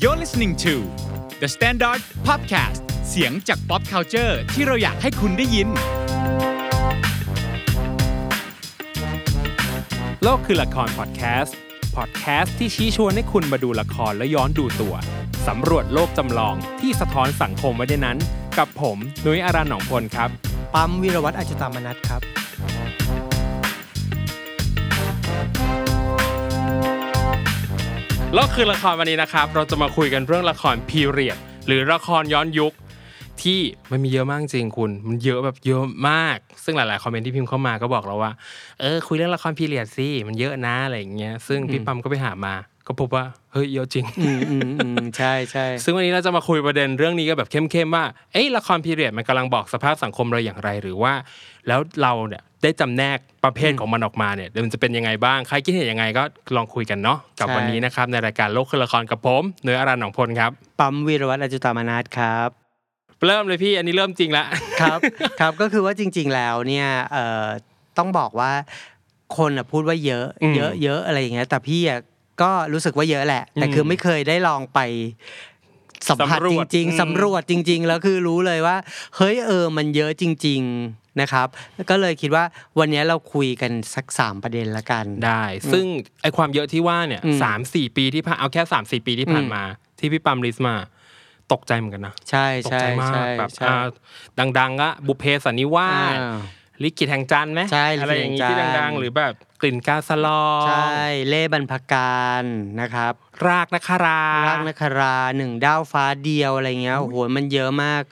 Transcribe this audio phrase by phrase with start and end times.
[0.00, 0.74] You're listening to
[1.40, 5.68] The Standard Podcast เสียงจาก pop culture ที่เราอยากให้คุณได้ยิน
[10.22, 11.56] โลกคือละครพอดแคสต์
[11.96, 14.94] พอดแคสต์ที่ชี้ชวนให้คุณมาดูละครและย้อนดูตัว
[15.48, 18.18] สำรวจโลกจำลองที่สะท้อนสังคมไว้ในนั้น
[18.58, 20.30] กับผมนุ้ยอารันหนองพลครับ
[20.74, 22.20] ปั๊มวิรวัตรอาจตามนัทครับ
[28.34, 32.72] โลกคือละครวันนี้นะครับ เราจะมาคุยกันเรื่องละครพีเรียดหรือละครย้อนยุค
[33.42, 38.32] ที่มันมีเยอะมากจริงคุณ มันเยอะแบบเยอะมาก ซึ่งหลาย ๆ คอมเมนต์ที่พิมพ์เข้ามาก็บอกเราว่า
[38.80, 42.54] เออ คุยเรื่องละครพีเรียดสิ มันเยอะนะอะไรอย่างเงี้ย ซึ่งพี่ปั๊มก็ไปหามา
[42.86, 51.12] ก็พบว่า เฮ้ย เยอะจริงอืมอืมอืมใช่ใช่ ซึ่งวันนี้เราจะมาคุยประเด็นเรื่องนี้กันแบบเข้ม ๆ ว่า เอ้ยละครพีเรียดมันกำลังบอกสภาพสังคมเราอย่างไร หรือว่า
[51.68, 56.22] แล้วเราเนี่ยได้จำแนกประเภทของมันออกมาเนี่ยเดี๋ยวมันจะเป็นยังไงบ้างใครคิดเห็นยังไงก็
[56.56, 62.48] ลองคุยกันเนาะกับวันนี้นะครับในรายการโลกคือละครกับผมเนื้ออารันหนองพลครับปั๊มวิรวัตรอจุตามนัทครับ
[63.26, 64.44] เริ่มเลยพี่อันนี้เริ่มจริงละ
[64.80, 64.98] ครับ
[65.40, 67.46] ครับก็คือว่าจริง ๆแล้วเนี่ยเอ่อ
[67.98, 68.52] ต้องบอกว่า
[69.36, 72.00] คนอะพูดว่าเยอะอืมเยอะเยอะอะไรอย่างเงี้ยแต่พี่อะ
[72.42, 74.78] ก็รู้สึกว่าเยอะแหละ แต่อืมคือไม่เคยได้ลองไป
[76.08, 78.76] สัมผัสสำรจวจริงอืมๆสำรวจจริง ๆ แล้วคือรู้เลยว่า
[79.16, 81.48] เฮ้ยเออมันเยอะจริง ๆ นะครับ
[81.90, 82.44] ก็เลยคิดว่า
[82.78, 85.84] วันนี้เราคุยกันสักสามประเด็นละกันได้ ซึ่ง
[86.22, 89.64] ไอความเยอะที่ว่าเนี่ยอืมสามสี่ปีที่ผ่านเอาแค่สามสี่ปีที่ผ่านอืมมา
[89.98, 90.74] ที่พี่ปั๊มลิสต์มา
[91.52, 93.86] ตกใจเหมือนกันนะใช่ตกใช่ใจมากใช่แบบใช่อ่า
[94.58, 96.38] ดังๆอะบุพเพสันนิวาสอ่า
[96.84, 102.44] ลิขิตแห่งจันทร์ไหมใช่อะไรอย่างงี้ลิขิที่ตแห่งจันทร์ดัง ๆ หรือแบบกลิ่นกาสลองใช่เล่บรรพการ
[102.80, 103.12] นะครับ
[103.46, 108.02] รากนครา รากนคราหนึ่งดาวฟ้าเดียวอะไรเงี้ยโอ้โหมันเยอะมาก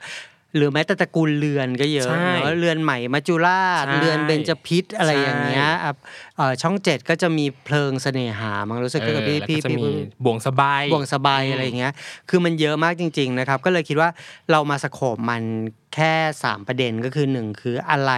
[0.55, 5.93] หรือแม้แต่ตระกูลเรือนก็เยอะใช่เนอะเรือนใหม่มัจจุราชใช่เรือนเบญจพิษอะไรอย่างเงี้ยใช่อะ
[6.35, 9.91] เอ่อช่องเจ็ดก็จะมีเพลิงเสน่หามั้งรู้สึกเอก็อพี่แล้วพี่ก็จะพี่มี
[10.25, 11.93] บ่วงสบายบ่วงสบายอะไรอย่างเงี้ย
[12.29, 14.09] คือมันเยอะมากจริง ๆนะครับ ก็เลยคิดว่า
[14.51, 15.43] เรามาสโคบมัน
[15.95, 18.13] แค่สามประเด็นก็คือหนึ่งคืออะไร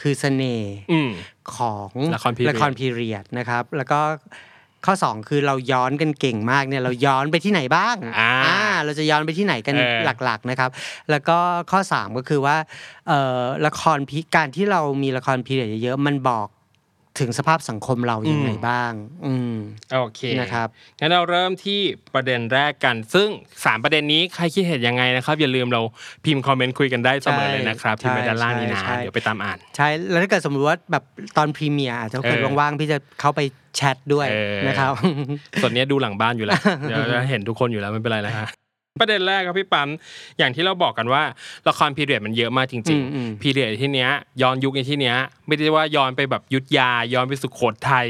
[0.00, 1.10] คือเสน่ห์อืม
[1.54, 4.00] ของละคร period ละครพีเรียดนะครับ แล้วก็
[4.86, 8.32] ข้อ 2 คือเราย้อนกันเก่งมากเนี่ยเราย้อนไปที่ไหนบ้างอ่า
[8.84, 10.70] เราจะย้อนไปที่ไหนกันเออหลักๆนะครับ
[11.10, 11.38] แล้วก็
[11.70, 12.56] ข้อ 3 ก็คือว่า
[13.08, 16.48] เอ่อละครพีการที่เรามีละครพีเรียดเยอะๆมันบอก
[17.20, 18.92] ถึงสภาพสังคมเรายังไงบ้าง
[19.26, 19.54] อืม
[19.92, 20.68] โอเคนะครับ
[21.00, 21.80] งั้นเราเริ่มที่
[22.14, 23.28] ประเด็นแรกกัน ซึ่ง
[23.64, 25.82] สามประเด็นนี้ใครคิดเห็นยังไงนะครับ อย่าลืมเรา
[26.24, 31.04] พิมพ์คอมเมนต์คุยกันได้เสมอเลยนะครับใช่พิมพ์ไว้ด้านล่างนี้นะใช่เดี๋ยวไปตามอ่าน ใช่ แล้วถ้าเกิดสมมติว่าแบบ
[31.36, 33.40] ตอนพรีเมียร์อาจจะเกิดเออว่างๆพี่จะเข้าไป
[33.76, 34.92] แชทด้วยเออนะครับ
[35.62, 38.48] ส่วนเนี้ยดูหลังบ้านอยู่แล้วเดี๋ยวจะเห็นทุกคนอยู่แล้วไม่เป็นไรนะฮะ
[39.00, 39.88] ประเด็นแรกครับพี่ปั๊ม
[40.38, 41.22] อย่างที่เราบอกกันว่า
[41.68, 44.10] ละครพีเรียดมันเยอะมากจริงอืมอืมๆพีเรียดที่เนี้ย
[44.42, 48.08] ย้อนยุคในที่เนี้ย ไม่ได้ว่าย้อนไปแบบยุทธยา ย้อนไปสุโขทัย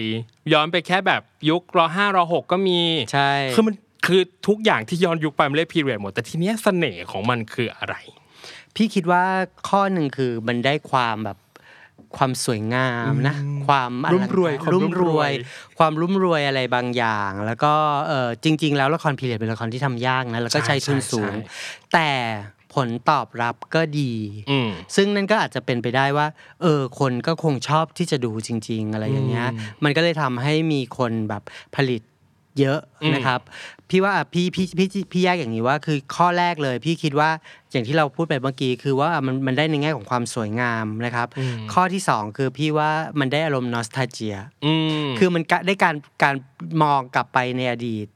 [0.52, 2.80] ย้อนไปแค่แบบยุครห้ารหกก็มี
[3.12, 3.74] ใช่คือมัน
[4.06, 7.94] คือทุกอย่างที่ย้อนยุคไปมันเรียกพีเรียดหมดแต่ทีเนี้ยเสน่ห์ของมันคืออะไร
[8.76, 9.24] พี่คิดว่า
[9.68, 11.36] ข้อหนึ่งคือมันได้ความแบบ
[12.16, 15.32] ความสวยงามนะความอลังรุ่มรวยความรุ่รุ่มมรรววยย
[15.78, 17.72] ความรุ่มรวยอะไรบางอย่าง แล้วก็
[18.08, 21.48] เออจริง ๆ แล้วละครพีเรียดเป็นละครที่ทำยากนะแล้วก็ใช่ใช้ทุนใช่สูงใช่
[21.92, 22.10] แต่
[22.74, 24.12] ผลตอบรับก็ดี
[24.50, 26.26] อืมซึ่งนั่นก็อาจจะเป็นไปได้ว่า
[26.62, 31.42] เออ คนก็คงชอบที่จะดูจริง ๆ อะไรอย่างเงี้ยอืมมันก็เลยทำให้มีคนแบบ
[31.76, 32.02] ผลิต
[32.60, 33.40] เยอะอืมนะครับ
[33.90, 37.30] พี่ว่าอะพี่พี่พี่พี่แยกอย่างนี้ว่าคือข้อแรกเลย พี่คิดว่า
[37.70, 46.34] อย่างที่เราพูดไปเมื่อกี้คือว่ามันมันได้ในแง่ของความสวยงามนะครับอืมข้อที่สองคือพี่ว่ามันได้อารมณ์นอสตาเจียอืมคือมันกะได้การการ
[46.82, 48.06] มองกลับไปในอดีต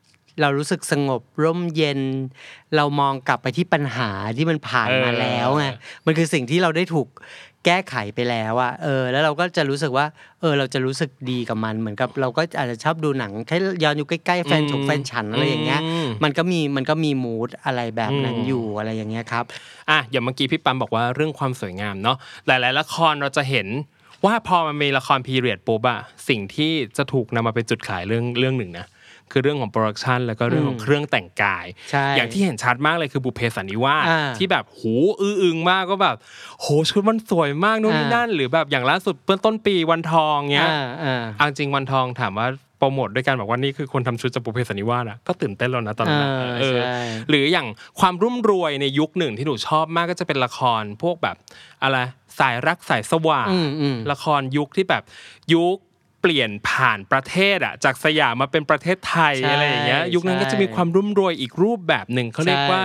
[0.42, 2.00] เรารู้สึกสงบร่มเย็น
[2.76, 5.66] เรามองกลับไปที่ปัญหาที่มันผ่านมาแล้วไง
[6.06, 7.08] มันคือสิ่งที่เราได้ถูก
[7.64, 10.06] แก้ไขไปแล้วอะเออ แล้วเราก็จะรู้สึกว่า
[10.40, 19.44] เออ เราจะรู้สึกดีกับมัน เหมือนกับเราก็อาจจะชอบดูหนังแค่ย้อนอยู่ใกล้ๆแฟนฉกแฟนฉันอะไรอย่างเงี้ยมมันก็มีมันก็มีมู้ดอะไรแบบนั้นอืมอยู่อะไรอย่างเงี้ยครับ
[19.90, 22.16] อะอย่างเมื่อกี้พี่ปั๊มบอกว่าเรื่องความสวยงามเนาะ
[22.46, 23.66] หลาย ๆ ละครเราจะเห็น
[24.24, 28.86] ว่าพอมันมีละคร period ปุ๊บอะสิ่งที่จะถูกนำมาเป็นจุดขายเรื่องเรื่องหนึ่งนะ
[29.32, 36.16] คือเรื่องของ production แล้วก็เรื่องของอืมเครื่องแต่งกายใช่อย่างที่เห็นชัดมากเลยคือบุพเพสันนิวาสอ่าที่แบบหูอื้ออึงมากก็แบบ
[36.60, 42.48] โหชุดมันสวยมากนู่นนี่อ่านั่นั่น หรือแบบอย่างล่าสุดเมื่อต้นปีวันทองเงี้ยอ่าอ่าเอาจริงวันทองถามว่า
[42.80, 46.98] โปรโมทด้วยการบอกว่านี่คือคนทำชุดจากบุพเพสันนิวาสอะก็ตื่นเต้นแล้วนะตอนนั้นอะเออเออใช่
[47.28, 47.66] หรืออย่าง
[48.00, 51.36] ความรุ่มรวยในยุคหนึ่งที่หนูชอบมากก็จะเป็นละครพวกแบบ
[51.82, 51.98] อะไร
[52.38, 55.02] สายรักสายสว่างอืมอืมละครยุคที่แบบ
[55.54, 55.76] ยุค
[56.22, 62.82] เปลี่ยนผ่านประเทศอะจากสยามมาเป็นประเทศไทยใช่อะไรอย่างเงี้ยยุคนั้นก็จะมีใช่ความรุ่มรวยอีกรูปแบบหนึ่งเขาเรียกว่า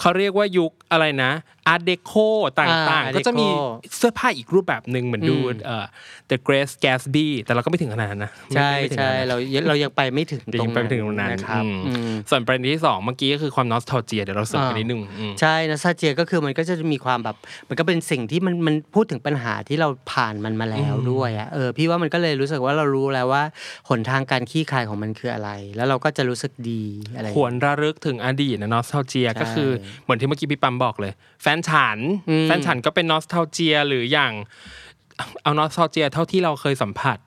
[0.00, 1.32] เขาเรียกว่ายุคอะไรนะ
[1.68, 2.12] อาร์เดโค
[2.58, 3.60] ต่างอ่าๆ Art ก็จะมี Deco
[3.96, 5.84] เสื้อผ้าอีกรูปแบบหนึ่งเหมือนดูอืมเอ่อ
[6.30, 9.36] The Great Gatsby แต่เราก็ไม่ถึงขนาดนั้นนะใช่ไม่ถึงขใช่นาดนั้นเรา
[9.68, 17.36] เรายังไปไม่ถึงตยัรงงไปไม่ถึงตรงนั้นนะครับอืมอืมส่วนประเด็นที่สองเมื่อกี้ก็คือความนอสท a เจียเดี๋ยวเราเสริมกันอ่านินิดนึงอืมใช่นะซาเจียก็คือมันก็จะมีความแบบ
[17.68, 23.42] มันก็เป็นสิ่งที่มันมันพูดถึงปัญหาที่เราผ่านมันมาแล้วด้วยอะเออพี่ว่ามันก็เลยรู้สึกว่าเรารู้แล้วว่า
[23.88, 26.82] หนทางการขี้คายของมันคืออะไร แล้วเราก็จะรู้สึกดี
[27.16, 29.70] อะไรควรระลึกถึงอดีตนะนอสท a เจียใช่ก็คือ
[30.02, 31.12] เหมือนที่เมื่อกี้พี่ปั๊มบอกเลย
[31.42, 31.98] แฟนฉัน
[32.30, 34.32] อืมแฟนฉันก็เป็นนอสท a เจียหรืออย่าง
[35.42, 37.18] เอานอสท a เจียเท่าที่เราเคยสัมผัส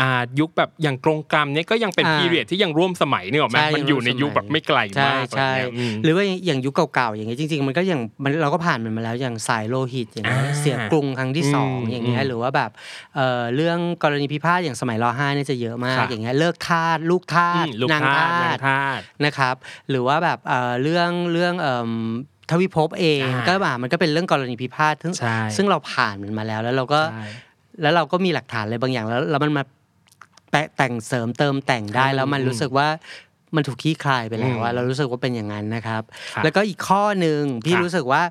[0.00, 0.10] อ่า
[0.40, 12.70] ยุคแบบอย่างกรงกรรมเนี่ยก็ยังเป็นอ่าพีเรียดที่ยังร่วมสมัยเนี่ยหรอกไหมใช่มันอยู่ในยุคแบบไม่ไกลใช่มากใช่อะไรเงี้ยอืมหรือว่าอย่างยุคเก่าๆอย่างเงี้ยจริง ๆ มันก็อย่างมันเราก็ผ่านมันมาแล้วอย่างสายโลหิตอย่างเงี้ยอ่าเสียกรุงครั้งที่สองอืมอย่างเงี้ยอืมหรือว่าแบบ
[13.16, 19.54] เอ่อเรื่องกรณีพิพาทอย่างสมัยรห้าเนี่ยจะเยอะมากค่ะอย่างเงี้ยเลิกทาสลูกทาอืสมลูกนางทาทาสนางสทาสนะครับ
[19.90, 21.90] หรือว่าแบบเอ่อเรื่องเรื่องเอ่ม
[22.50, 27.26] ทวิภพเองอ่าก็แบบมันก็เป็นเรื่องกรณีพิพาทซึ่งใช่ซึ่งเราผ่านมันมาแล้วแล้วเราก็ใช่
[27.82, 29.62] แล้วเราก็มีหลักฐานอะไรบางอย่างแล้วแล้วมันมา
[30.50, 32.88] แปะแต่งเสริมเติมแต่งได้อืมแล้วมันรู้สึกว่า
[33.56, 36.02] มันถูกขี้คลายไปแล้วว่าอืมเรารู้สึกว่าเป็นอย่างนั้นนะครับ
[36.34, 38.22] ครับแล้วก็อีกข้อหนึ่งพี่ครับรู้สึกว่า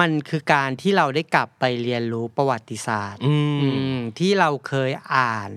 [0.00, 5.52] มันคือการที่เราได้กลับไปเรียนรู้ประวัติศาสตร์อืมอืมที่เราเคยอ่าน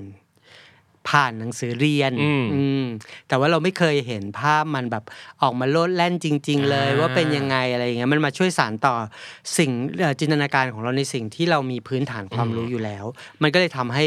[1.09, 2.85] ผ่านหนังสือเรียนอืมอืม
[3.27, 5.03] แต่ว่าเราไม่เคยเห็นภาพมันแบบ
[5.41, 8.95] ออกมาโลดแล่นจริง ๆ เลยอ่าว่าเป็นยังไงอะไรอย่างเงี้ยมันมาช่วยสานต่อ
[9.57, 13.05] สิ่งเอ่อจินตนาการของเราในสิ่งที่เรามีพื้นฐานความรู้อยู่แล้ว
[13.41, 14.05] มันก็เลยทำให้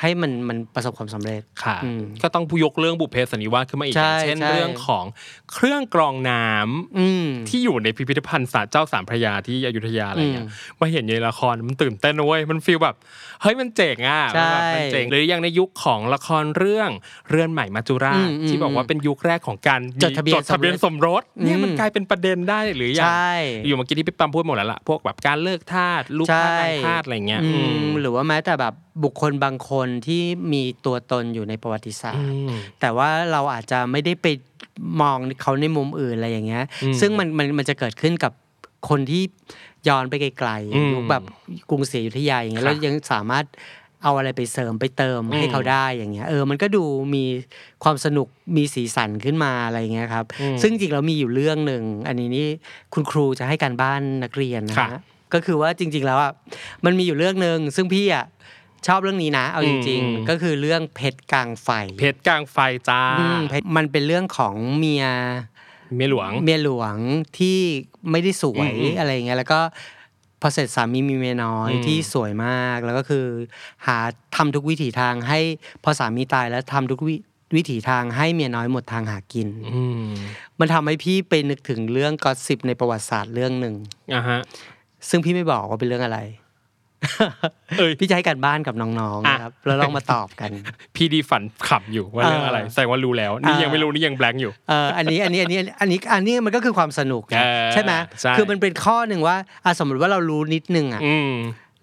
[0.00, 5.04] ให้มันมันประสบความสำเร็จค่ะอืมก็ต้องพูยกเรื่องบุพเพสันนิวาสขึ้นมาอีกใช่อย่างเช่นใช่เรื่องของ
[5.52, 12.96] เครื่องกรองน้ำอืมที่อยู่ในพิพิธภัณฑ์ศาลเจ้าสามพระยาที่อยุธยาอะไรเงี้ยอืมมาเห็นในละครมันตื่นเต้นนะเว้ยมันฟีลแบบ
[13.42, 16.90] เฮ้ยมันเจ๋งอะใช่มันแบบมันเจ๋งหรืออย่างในยุคของละครเรื่อง
[17.30, 23.34] เรือนใหม่มาจุราชอืมอืมที่บอกว่าเป็นยุคแรกของการมีจดทะเบียนจดทะเบียนสมรสเนี่ยอืมมันกลายเป็นประเด็นได้หรืออย่างใช่
[23.66, 28.74] อยู่เมื่อกี้ที่พี่ปั๊มพูดหมดแล้วล่ะพวกแบบการเลิกทาสลูกทาสนางทาสอะไรเงี้ยอือืมมหรือว่าแม้แต่แบบ
[29.04, 30.22] บุคคลบางคนที่
[30.52, 32.50] มีตัวตนอยู่ในประวัติศาสตอืร์ม
[32.80, 34.26] แต่ว่าเราอาจจะไม่ได้ไป
[35.00, 38.32] มองเขาในมุมอื่นอะไรอย่างเงี้ยอืมซึ่งมันมันมันจะเกิดขึ้นกับ
[38.88, 39.22] คนที่
[39.88, 41.24] ย้อนไปไกลอืมๆยุคแบบ
[41.70, 43.46] กรุงศรีอยุธยาอย่างเงี้ยค่ะเรายังสามารถ
[44.02, 46.84] เอาอะไรไปเสริมไปเติมอืมให้เขาได้อย่างเงี้ยเออมันก็ดู
[47.14, 47.24] มี
[47.84, 48.26] ความสนุก
[48.56, 52.46] มีสีสันขึ้นมาอะไรเงี้ยครับอืมซึ่งจริงๆเรามีอยู่เรื่องหนึ่งอันนี้นี่
[52.94, 55.00] คุณครูจะให้การบ้านนักเรียนนะค่ะฮะ
[55.34, 56.32] ก็คือว่าจริง ๆแล้วอะ
[56.84, 58.24] มันมีอยู่เรื่องหนึ่งซึ่งพี่อะ
[58.86, 61.68] ชอบเรื่องนี้นะ เอาจริงอืมๆก็คือเรื่องเพชรกลางไฟ
[62.00, 62.56] เพชรกลางไฟ
[62.88, 65.04] จ้าอืมเพชรมันเป็นเรื่องของเมีย
[65.96, 66.96] เมียหลวงเมียหลวง
[67.38, 67.58] ที่
[68.10, 69.60] ไม่ได้สวยอืมอืมอะไรอย่างเงี้ยแล้วก็
[70.40, 73.26] พอเสร็จสามีมีเมียน้อยอืมที่สวยมากแล้วก็คือ
[73.86, 73.96] หา
[74.36, 75.40] ทำทุกวิถีทางให้
[75.84, 77.14] พอสามีตายแล้วทำทุกวิ
[77.56, 80.06] วิถีทางให้เมียน้อยหมดทางหากินอืม
[80.58, 83.74] มันทำให้พี่ไปนึกถึงเรื่องก็สิบในประวัติศาสตร์เรื่องหนึ่ง
[84.14, 84.40] อะฮะ
[85.08, 86.39] ซึ่งพี่ไม่บอกว่าเป็นเรื่องอะไรเอ้ย
[87.98, 90.50] พี่จะให้การบ้านกับน้องๆอะนะครับแล้วลองมาตอบกัน
[90.96, 101.32] พี่ดีฝันขำอยู่ว่าเรื่องอะไรเออแสดงว่ารู้แล้ว นี่ยังเออไม่รู้นี่ยังแบงค์อยู่เอออันนี้อันนี้อันนี้อันนี้อันนี้มันก็คือความสนุกไงเออใช่ไหมใช่คือมันเป็นข้อหนึ่งว่าอะสมมติว่าเรารู้นิดนึงอะอืม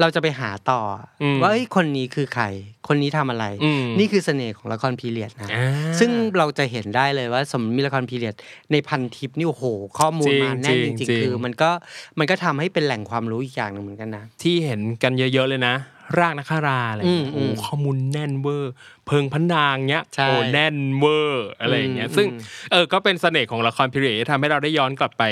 [0.02, 0.82] เราจะไปหาต่อ
[1.22, 2.46] อมว่าเอ้ยคนนี้คือใคร
[2.88, 5.66] คนนี้ทำอะไรอืมนี่คือเสน่ห์ของละครพีเรียดนะอ่า
[6.00, 8.36] ซึ่งเราจะเห็นได้เลยว่า สมมติมีละครพีเรียด
[8.72, 9.64] ในพันทิปนี่โอ้โห
[10.00, 11.72] ข้อมูลจริงมาแน่นจริจงริงจริงๆคือ มันก็
[12.20, 15.76] มันก็ทำให้เป็นแหล่งความรู้อีกอย่างหนึ่งเหมือนกันนะ ที่เห็นกันเยอะๆเลยนะ
[16.20, 18.74] รากนักคาราอะไรเงี้ยอืมโอ้อืมข้อมูลแน่นเวอร์
[19.08, 22.40] เพิงพันนางเงี้ยใช่โอ้แน่นเวอร์อะไรอย่างเงี้ยอืมซึ่งอืม
[22.72, 25.24] เออก็เป็นเสน่ห์ของละครพิเรยทำให้เราได้ย้อนกลับไป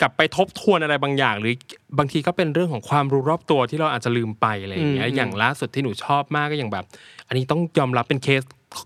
[0.00, 1.54] กลับไปทบทวนอะไรบางอย่าง หรือ
[1.98, 6.84] บางทีก็เป็นเรื่องของความรู้รอบตัวที่เราอาจจะลืมไปอะไรอย่างเงี้ยอืมอย่างล่าสุดที่หนูชอบมากก็อย่างแบบ
[7.28, 8.42] อันนี้ต้องยอมรับเป็นเคส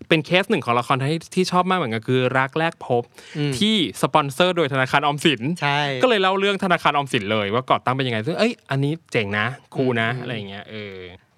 [0.09, 3.02] เป็นเคสหนึ่งของละครไทยที่ชอบมากเหมือนกันคือรักแรกพบ
[3.38, 10.97] อืมที่สปอนเซอร์โดยธนาคารออมสินใช่ก็เลยเล่าเรื่องธนาคารออมสินเลย ว่าก่อตั้งเป็นยังไงซึ่งเอ้ยอันนี้เจ๋งนะคูลนะอะไรอย่างเงี้ยเออ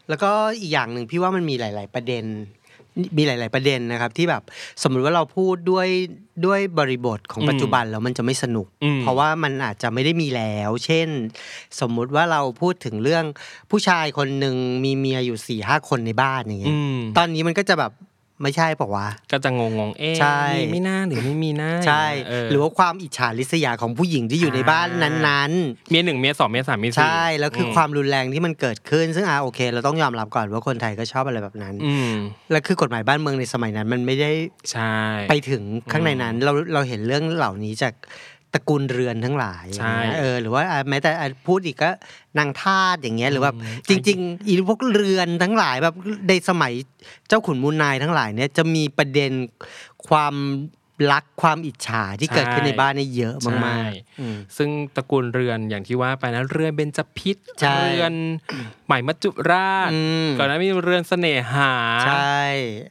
[0.09, 0.30] แล้วก็
[0.61, 2.25] อีกอย่างหนึ่งพี่ว่ามันมีหลาย ๆ ประเด็น
[3.16, 4.42] มีหลาย ๆ ประเด็นนะครับ ที่แบบ
[4.82, 5.88] สมมุติว่าเราพูดด้วย
[6.46, 11.08] ด้วยบริบทของอืมปัจจุบันแล้วมันจะไม่สนุกอืมเพราะว่ามันอาจจะไม่ได้มีแล้ว เช่น
[11.80, 13.25] สมมุติว่าเราพูดถึงเรื่อง
[13.70, 17.92] ผู้ชายคนหนึ่งมีเมียอยู่สี่ห้าคนในบ้านอย่างเงี้อืยมตอนนี้มันก็จะแบบ
[18.42, 25.52] ไม่ใช่ปะวะ ก็จะงงงๆเอ๊ะใช่มีไม่น่าหรือไม่มีน่าใช่เออหรือว่าความอิจฉาริษยาของผู้หญิงที่อยู่ในบ้านนั้น
[25.90, 32.14] เมียหนึ่งเมียสองเมียสามเมียๆสี่ใช่แล้วคือความรุนแรงที่มันเกิดขึ้น ซึ่งอ่าโอเค เราต้องยอมรับก่อนว่าคนไทยก็ชอบอะไรแบบนั้นอืม
[32.50, 34.32] และคือกฎหมายบ้านเมืองในสมัยนั้นมันไม่ได้
[34.72, 34.96] ใช่
[35.30, 37.94] ไปถึงข้างในนั้น เราเราเห็นเรื่องเหล่านี้จาก
[38.52, 41.90] ตระกูลเรือนทั้งหลายใช่อย่างเงี้ยเออหรือว่าอะแม้แต่อะพูดอีกก็
[42.38, 43.52] นางทาสอย่างเงี้ยหรือว่า
[43.88, 45.94] จริง ๆ อีพวกเรือนทั้งหลายแบบ
[46.28, 46.73] ในสมัย
[47.28, 49.32] เจ้าขุนมูลนายทั้งหลายเนี่ยจะมีประเด็น
[50.09, 50.35] ความ
[51.11, 58.12] รักความอิจฉาที่เกิดขึ้นในบ้านเนี่ยเยอะมากๆอืมซึ่งตระกูลเรือนอย่างที่ว่าไปนะเรือนเบญจพิษใช่เรือน
[58.87, 61.73] ใหม่มัจจุราชอืมก่อนหน้านี้มีเรือนเสน่หา
[62.06, 62.40] ใช่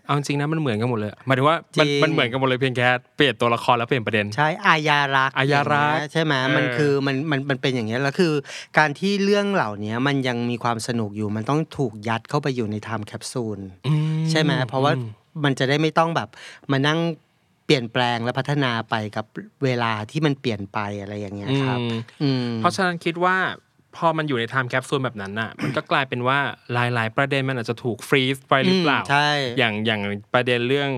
[0.06, 8.34] เอาจริงนะมันเหมือนกันหมดเลยหมายถึงว่ามันจริงมันเหมือนกันหมดเลยเพียงแค่เปลี่ยนตัวละครแล้วเปลี่ยนประเด็นใช่อายารักษ์อายารักษ์องเงี้ยใช่ไหมเออมันคือมันมันมันเป็นอย่างเงี้ยแล้วคือ
[8.78, 13.94] การที่เรื่องเหล่านี้มันยังมีความสนุกอยู่มันต้องถูกยัดเข้าไปอยู่ในไทม์แคปซูลอื
[14.32, 15.10] ใช่ไหมเพราะว่าอืม
[15.44, 16.30] มันจะได้ไม่ต้องแบบ
[16.72, 17.00] มานั่ง
[17.31, 17.31] เป
[17.72, 19.26] ลี่ยนแปลงและพัฒนาไปกับ
[19.64, 23.38] เวลาที่มันเปลี่ยนไปอะไรอย่างเงี้ยครับอืมอืมเพราะฉะนั้นคิดว่า
[23.96, 26.40] พอมันอยู่ใน time capsule แบบนั้นน่ะ มันก็กลายเป็นว่า
[26.74, 30.02] หลาย ๆ ประเด็นมันอาจจะถูก freeze ไปหรือเปล่าอืมใช่อย่างอย่าง
[30.34, 30.92] ประเด็นเรื่อง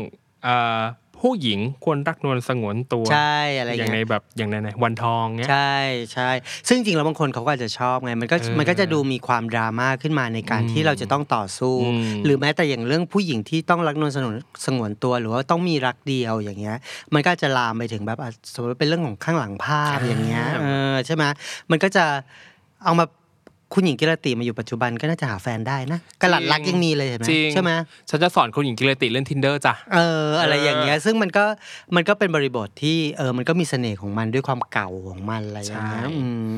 [0.44, 0.80] เอ่อ
[1.24, 5.77] ผู้หญิงควรรักนวลสงวนตัวใช่อะไรอย่างในเงี้ยแบบอย่างในในวันทองเนี้ยใช่
[6.13, 6.30] ใช่
[6.68, 16.77] ซึ่งจริงๆแล้วบางคนเขาก็อาจจะชอบไงมันก็เออมันก็จะดูมีความดราม่าขึ้นมาในการอืมที่เราจะต้องต่อสู้อืมหรือแม้แต่อย่างเรื่องผู้หญิงที่ต้องรักนวลสงวนสงวนตัวหรือว่าต้องมีรักเดียวอย่างเงี้ย
[17.13, 21.24] มันก็จะลามไปถึงแบบอะสมมติเป็นเรื่องของข้างหลังภาพอย่างเงี้ยเออใช่ไหม
[21.72, 22.06] มันก็จะ
[22.84, 23.06] เอามา
[23.74, 27.72] คุณหญิงกิรติมาอยู่ปัจจุบันก็น่าจะหาแฟนได้นะกระหลัดรักยังมีเลยเห็นไหมจริงใช่ไหม
[28.10, 31.46] ฉันจะสอนคุณหญิงกิรติเล่น tinder จ้ะเอออะไรอย่างเงี้ยซึ่งมันก็
[31.96, 36.50] มันก็เป็นบริบทที่เออมันก็มีเสน่ห์ของมันด้วยความเก่าของมันอะไรอย่างเงี้ยใช่อืม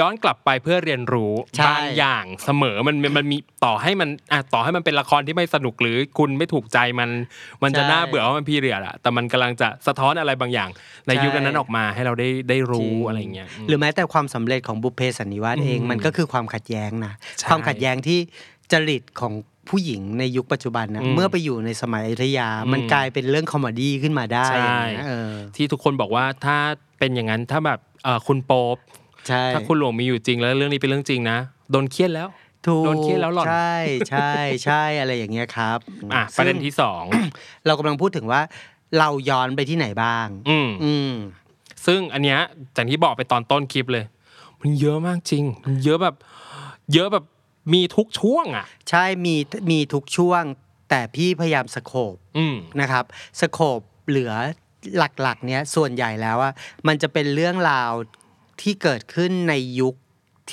[0.00, 7.10] ย้อนกลับไปเพื่อเรียนรู้ใช่ บางอย่างเสมอมันมันมันมีต่อให้มันอะต่อให้มันเป็นละครที่ไม่สนุกหรือคุณไม่ถูกใจมัน
[7.62, 10.68] มันจะน่าเบื่อว่ามัน period อะแต่มันกำลังจะสะท้อนอะไรบางอย่าง
[11.06, 18.18] ในยุคนั้นๆออกมาให้เราได้ได้รู้อะไรอย่างเงี้ย หรือแม้แต่ความสำเร็จของบุพเพสันนิวาสเองอืมมันก็คือความขัดแย้งนะใช่ความขัดแย้งที่
[18.72, 19.32] จริตของ
[19.68, 26.56] ผู้หญิงในยุคปัจจุบันนะอืมเมื่อไปอยู่ในสมัยอยุธยา มันอืมกลายเป็นเรื่อง comedy ขึ้นมาได้ใช่อย่างเงี้ยเออ ที่ทุกคนบอกว่าถ้า
[26.98, 29.03] เป็นอย่างนั้นถ้าแบบเอ่อคุณโป๊ปใช่
[29.54, 31.38] ถ้าคุณหลวงมีอยู่จริงแล้วเรื่องนี้เป็นเรื่องจริงนะ
[31.70, 32.28] โดนเครียดแล้ว
[32.66, 33.74] ถูกโดนเครียดแล้วหล่อนใช่
[34.10, 34.32] ใช่
[34.64, 35.78] ใช่อะไรอย่างเงี้ยครับ
[36.14, 37.04] อะประเด็นซึ่งที่สอง
[37.66, 38.40] เรากำลังพูดถึงว่า
[38.98, 41.12] เราย้อนไปที่ไหนบ้าง อืมอืม
[41.86, 42.40] ซึ่งอันเนี้ย
[42.76, 44.04] จากที่บอกไปตอนต้นคลิปเลย
[44.60, 46.14] มันเยอะมากจริง มันเยอะแบบ
[46.92, 47.24] เยอะแบบ
[47.74, 49.34] มีทุกช่วงอะ ใช่มี
[49.70, 50.42] มีทุกช่วง
[50.90, 53.04] แต่พี่พยายามสโคบอืมนะครับ
[53.40, 54.32] สโคบเหลือ
[54.98, 56.52] หลักๆ เนี้ยส่วนใหญ่แล้วว่า
[56.86, 57.92] มันจะเป็นเรื่องราว
[58.62, 59.94] ที่เกิดขึ้นในยุค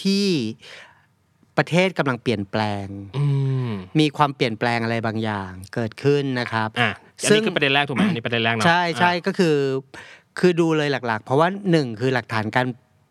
[0.01, 0.27] ที่
[1.58, 2.86] ประเทศกำลังเปลี่ยนแปลง
[3.17, 3.25] อื
[3.67, 6.91] มมีความเปลี่ยนแปลงอะไรบางอย่างเกิดขึ้นนะครับอะ
[7.24, 9.55] อันซึ่นี้งคือประเด็นแรกถูกไหมอันนี้ประเด็นแรกเนาะใช่ใช่อะก็คือ
[10.39, 12.65] คือดูเลยหลัก ๆ เพราะว่าหนึ่งคือหลักฐานการ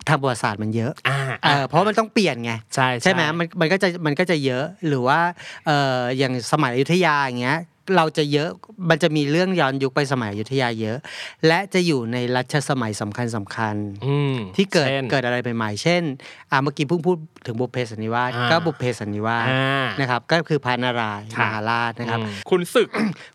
[0.09, 5.20] ทางประวัติศาสตร์มันเยอะอ่าเออเพราะมันต้องเปลี่ยนไง ใช่ใช่ไหมมันมันก็จะมันก็จะเยอะหรือว่า
[5.66, 7.59] เอ่ออย่างสมัยอยุธยาอย่างเงี้ย
[7.97, 8.50] เราจะเยอะ
[8.90, 10.99] มันจะมีเรื่องย้อนยุคไปสมัยอยุธยาเยอะ
[11.47, 16.02] และจะอยู่ในรัชสมัยสำคัญสำคัญอืมที่เกิดช่นเกิดอะไรใหม่ๆเช่น
[16.50, 17.16] อ่าเมื่อกี้เพิ่งพูด
[17.47, 22.88] ถึงบุพเพสันนิวาสอ่าก็บุพเพสันนิวาสอ่านะครับก็คือพระนารายณ์ค่ะมหาราชนะครับอืมคุณศึก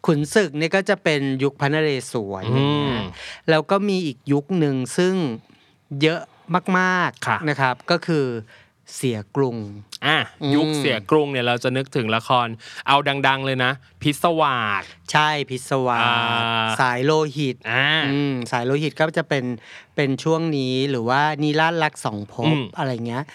[0.06, 3.04] ขุนศึกเนี่ยก็จะเป็นยุคพระนเรศวรอย่างเงี้อืยม
[3.50, 5.16] แล้วก็มีอีกยุคหนึ่งซึ่ง
[6.02, 6.22] เยอะ
[6.80, 8.26] มากค่ะๆนะครับก็คือ
[8.96, 9.58] เสียกรุง
[10.08, 12.48] อะอืมยุคเสียกรุงเนี่ยเราจะนึกถึงละคร
[12.88, 12.98] เอา
[13.28, 13.72] ดัง ๆ เลยนะ
[14.04, 16.14] พิศวาสใช่พิศวาอ่า
[16.80, 19.46] สสายโลหิตอ่าอืมสายโลหิตก็จะเป็น
[19.96, 23.26] เป็นช่วงนี้หรือว่านิราศรักสองภอืพมอะไรเงี้ย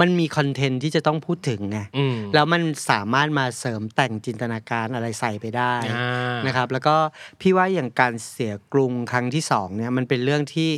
[0.00, 6.96] มันมีคอนเทนต์ที่จะต้องพูดถึงไงอืมแล้วมันสามารถมาเสริมแต่งจินตนาการอะไรใส่ไปได้อ่านะครับ แล้วก็
[7.40, 10.70] พี่ว่าอย่างการเสียกรุงครั้งที่สองเนี่ยมันเป็นเรื่องที่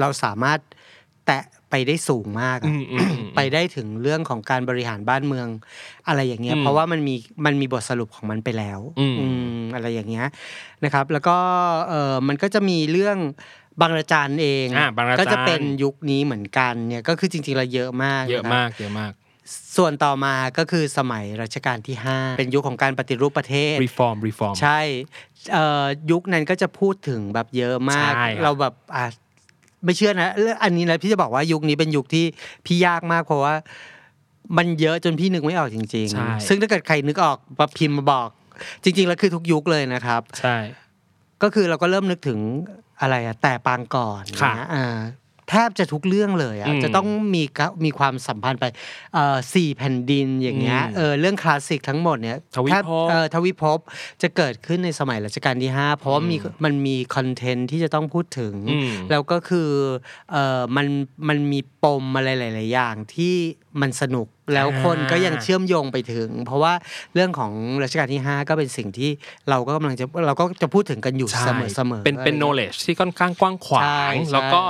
[0.00, 0.60] เราสามารถ
[1.26, 5.48] แตะ ไปได้สูงมากอะอืมอืมอืมไปได้ถึงเรื่องของการบริหารบ้านเมือง
[6.08, 7.14] อะไรอย่างเงี้ยอืมเพราะว่ามันมี
[7.46, 9.26] มันมีบทสรุปของมันไปแล้วอืมอื
[9.58, 10.26] มอะไรอย่างเงี้ย
[10.84, 11.36] นะครับ แล้วก็
[11.88, 13.18] เออมันก็จะมีเรื่อง
[13.80, 19.12] บางระจันเองอ่าบางระจันก็จะเป็นยุคนี้เหมือนกันเนี่ยก็คือจริงๆเราเยอะมากเยอะนครับมากเยอะมาก
[19.76, 24.80] ส่วนต่อมาก็คือสมัยรัชกาลที่ 5 เป็นยุคของการปฏิรูปประเทศ reform reform ใช่
[25.52, 29.06] เอ่อยุคนั้นก็จะพูดถึงแบบเยอะมากใช่ครับเราแบบอะ
[29.86, 32.24] ไม่เชื่อนะเรื่องอันนี้นะพี่จะบอกว่ายุคนี้เป็นยุคที่
[32.66, 33.54] พี่ยากมากเพราะว่า
[34.56, 38.28] มันเยอะจนพี่นึกไม่ออกจริงใช่ๆซึ่งถ้าเกิดใครนึกออกมาพิมพ์มาบอก
[38.82, 40.56] จริง ๆ แล้วคือทุกยุคเลยนะครับ ใช่
[41.42, 42.38] ก็คือเราก็เริ่มนึกถึง
[43.00, 44.96] อะไรอะแต่ปางก่อนค่ะนะอ่า
[45.50, 48.64] แทบจะทุกเรื่องเลยอะอืมจะต้องมีกะมีความสัมพันธ์ไป
[49.14, 53.78] เอ่อสี่แผ่นดินอย่างเงี้ยอืมเออเรื่องคลาสสิกทั้งหมดเนี่ยทวิภพแทบเออทวิภพ
[54.22, 59.70] จะเกิดขึ้นในสมัยรัชกาลที่ 5 เพราะว่ามีมันมีคอนเทนต์ที่จะต้องพูดถึงอืมแล้วก็คือ
[60.30, 60.86] เออมัน
[61.28, 63.34] มันมีปมอะไรหลาย ๆ อย่างที่
[63.82, 66.72] มันสนุก แล้วคนก็ยังอ่าเชื่อมโยงไปถึง เพราะว่า
[67.14, 69.10] เรื่องของรัชกาลที่ 5 ก็เป็นสิ่งที่
[69.50, 74.62] เราก็กำลังจะเราก็จะพูดถึงกันอยู่ใช่เสมอเสมอเป็นเป็นอะไร knowledge ที่ค่อนข้างกว้างขวาใช่งใช่แล้วก็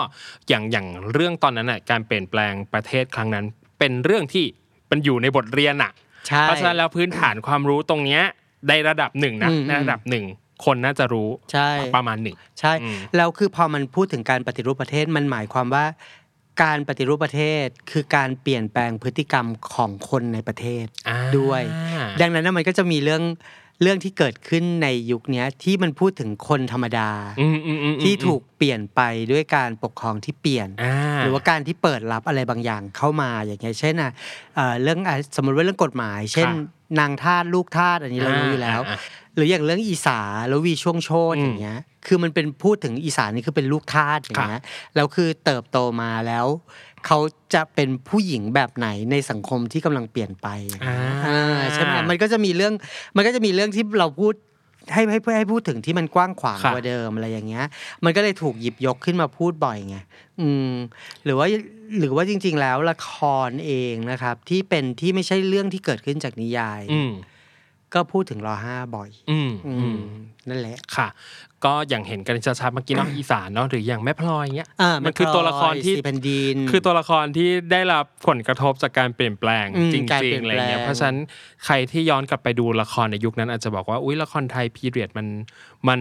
[0.49, 3.45] อย่างอย่างเรื่องตอนนั้นน่ะการเปลี่ยนแปลงประเทศครั้งนั้น
[3.78, 4.45] เป็นเรื่องที่
[4.90, 5.92] มันอยู่ในบทเรียนอะ
[6.28, 8.23] ใช่เพราะฉะนั้นแล้วพื้นฐานความรู้ตรงเนี้ย
[8.68, 10.25] ในระดับหนึ่งนะอืมในระดับหนึ่ง
[10.64, 15.85] คนน่าจะรู้ใช่ประมาณหนึ่งใช่อืมแล้วคือพอมันพูดถึงการปฏิรูปประเทศมันหมายความว่า
[16.63, 21.63] การปฏิรูปประเทศคือการเปลี่ยนแปลงพฤติกรรมของคนในประเทศอ่าด้วย
[22.21, 23.23] ดังนั้นนะมันก็จะมีเรื่อง
[23.83, 27.11] เรื่องที่เกิดขึ้นในยุคเนี้ยที่มันพูดถึงคนธรรมดา
[27.41, 29.01] อืมอืมอืมอืมที่ถูกเปลี่ยนไป
[29.33, 34.11] ด้วยการปกครองที่เปลี่ยนอ่าหรือว่าการที่เปิดรับอะไรบางอย่างเข้ามาอย่างเงี้ยเช่นอะ
[34.55, 36.55] เอ่อเรื่องอะสมมติว่าเรื่องกฎหมาย เช่นค่ะ
[37.01, 44.63] นางทาสลูกทาสอันนี้เรารู้อยู่แล้วอ่าอ่าหรืออย่างเรื่องอีสาแล้ววีช่วงโชดอืมอย่างเงี้ย คือมันเป็นพูดถึงอีสานนี่คือเป็นลูกทาสอย่างเงี้ย
[44.95, 46.47] แล้วคือเติบโตมาแล้ว
[47.07, 47.19] เขา
[47.55, 52.75] จะเป็นผู้หญิงแบบไหนในสังคมที่กำลังเปลี่ยนไปอย่างเงี้ยอ่าอ่าใช่ไหมมันก็จะมีเรื่อง
[53.17, 54.35] มันก็จะมีเรื่องที่เราพูด
[54.93, 57.65] ให้ให้ให้พูดถึงที่มันกว้างขวางค่ะกว่าเดิมอะไรอย่างเงี้ย
[58.05, 59.97] มันก็เลยถูกหยิบยกขึ้นมาพูดบ่อยไง
[60.41, 60.73] อืม
[61.25, 61.47] หรือว่า
[61.99, 63.11] หรือว่าจริง ๆ แล้วละค
[63.49, 67.13] รเองนะครับ ที่เป็นที่ไม่ใช่เรื่องที่เกิดขึ้นจากนิยาย อืม
[67.95, 70.01] ก็พูดถึงรอห้าบ่อย อืมอือืมม
[70.49, 71.09] นั่นแหละค่ะ
[71.65, 81.19] ก็อย่างเห็นกันชัดๆเมื่อกี้เนาะอีสานเนาะหรืออย่างแม่พลอยเงี้ยอ่ามันคือตัวละครที่สีแผ่นดินคือตัวละครที่ได้รับผลกระทบจากการเปลี่ยนแปลงอืมจริงการๆเปลี่ยนอะไรแปลงเงี้ยเพราะฉะนั้น
[81.65, 85.27] ใครที่ย้อนกลับไปดูละครในยุคนั้น อาจจะบอกว่าอุ้ยละครไทยพีเรียดมัน
[85.89, 86.01] มัน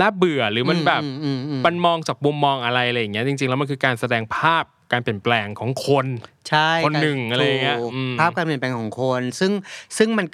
[0.00, 6.06] น่าเบื่อหรือมันแบบอืมอืมอืมมันมองจากมุมมองอะไรอะไรอย่างเงี้ยจริงๆแล้วมันคือการแสดงภาพการเปลี่ยนแปลงของคน
[6.48, 9.52] ใช่คนหนึ่งอะไรอย่างเงี้ยถูกอืมภาพการเปลี่ยนแปลงของคน ซึ่ง
[9.98, 10.26] ซึ่งมัน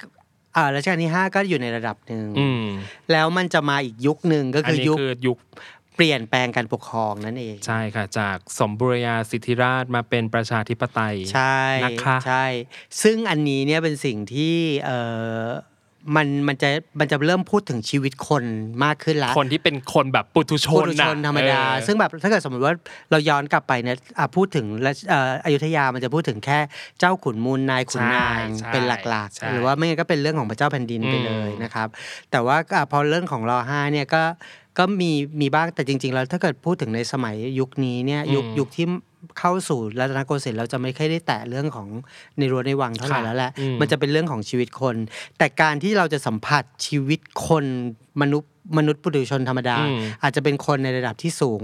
[0.55, 2.65] อ่ารัชกาลที่ห้าก็อยู่ในระดับหนึ่งอืม
[3.11, 5.37] แล้วมันจะมาอีกยุคหนึ่งก็อันคือนี้ยุคคือยุค
[5.95, 12.45] เปลี่ยนแปลงการปกครองนั่นเอง ใช่ค่ะ จากสมบูรณาสิทธิราชย์มาเป็นประชาธิปไตยใช่นะคะใช่
[13.01, 14.55] ซึ่งอันนี้เนี่ยเป็นสิ่งที่
[14.85, 14.91] เอ
[15.41, 15.43] อ
[16.15, 16.69] มันมันจะ
[16.99, 18.43] มันจะเริ่มพูดถึงชีวิตคน
[18.83, 22.73] มากขึ้นละคนที่เป็นคนแบบปุถุชปุนถุชนน่ะธรรมดาเออซึ่งแบบถ้าเกิดสมมติว่า
[23.11, 26.59] เราย้อนกลับไปเนี่ยอะพูดถึงและเอ่ออยุธยามันจะพูดถึงแค่
[26.99, 31.87] เจ้าขุนมูลนายขุนนางใช่เป็นหลักใช่ๆหรือว่าไม่งั้นก็เป็นเรื่องของพระเจ้าแผ่นดินไปเลยอืมนะครับ
[32.31, 34.23] แต่ว่าอะพอเรื่องของรอห้าเนี่ยก็
[34.77, 38.87] ก็มีมีบ้างแต่จริง ๆ แล้วถ้าเกิดพูดถึงในสมัยยุคนี้เนี่ยยุคยุคที่
[39.39, 41.87] เข้าสู่รัตนโกสินทร์เราจะไม่ค่อยได้แตะเรื่องของ
[42.37, 44.95] ในรั้วในวังเท่าไหร่ค่ะแล้วแหละอืมมันจะเป็นเรื่องของชีวิตคน
[45.37, 47.65] แต่การที่เราจะสัมผัสชีวิตคน
[48.21, 51.63] มนุษย์มนุษย์ปุถุชนธรรมดาอืมอาจจะเป็นคนในระดับที่สูง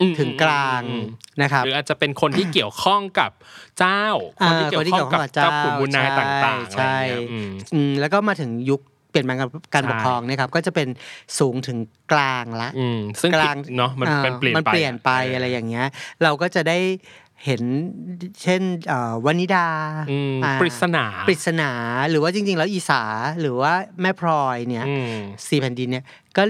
[0.00, 1.04] อืมถึงกลางอืม
[1.42, 3.30] นะครับหรืออาจจะเป็นคนที่เกี่ยวข้องกับ
[3.78, 4.04] เจ้า
[4.38, 10.88] คนอ่าที่เกี่ยวข้องกับคนที่เกี่ยวข้องกับเจ้าเจ้าขุนมูลนายต่างๆอะไรใช่เงี้ยอืมอืมแล้วก็มาถึงยุค เปลี่ยนแปลงการการใช่ปกครองเนะครับก็จะเป็น
[11.38, 11.78] สูงถึง
[12.12, 15.86] กลางละอืมซึ่งกลางเนาะมันอ่ามันเปลี่ยนมันไปเปลี่ยนไปอะไรอย่างเงี้ย
[16.22, 16.78] เราก็จะได้
[17.46, 17.62] เห็น
[18.42, 19.66] เช่นเอ่อวนิดา
[20.10, 21.70] อืมอ่าปริศนาปริศนา
[22.10, 23.02] หรือว่าจริง ๆ แล้วอีสา
[23.40, 26.04] หรือว่าแม่พลอยเนี่ยอืมสี่แผ่นดินเนี่ย
[26.36, 26.42] ก็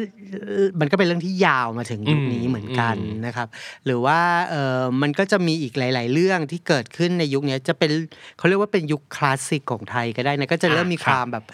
[0.81, 3.49] มันก็เป็นเรื่องที่ยาวมาถึงยุคนี้อืมเหมือนกันอืมนะครับ
[3.87, 7.91] หรือว่าเออมันก็จะมีอีกหลาย ๆ เรื่องที่เกิดขึ้นในยุคนี้จะเป็น
[8.39, 11.45] เขาเรียกว่าเป็นยุคคลาสสิกของไทยก็ได้นะก็จะเริ่มมีความแบบ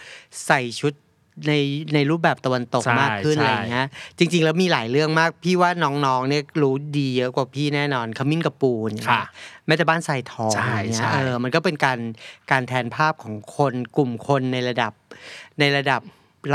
[0.47, 0.93] ใส่ชุด
[1.47, 1.53] ใน
[1.93, 11.99] ในรูปแบบตะวันตกใช่มากขึ้นใช่อะไรอย่างเงี้ยจริง ๆ แล้วมีหลายเรื่องมาก พี่ว่าน้องๆเนี่ยรู้ดีเยอะกว่าพี่แน่นอนขมิ้นกับปูนอย่างค่ะเงี้ยแม้แต่บ้านทรายทองใช่อย่างเงี้ใช่ยเออมันก็เป็นการ
[12.51, 14.93] การแทนภาพของคนกลุ่มคนในระดับ
[15.59, 16.01] ในระดับ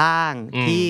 [0.00, 0.34] ล่าง
[0.66, 0.84] ที่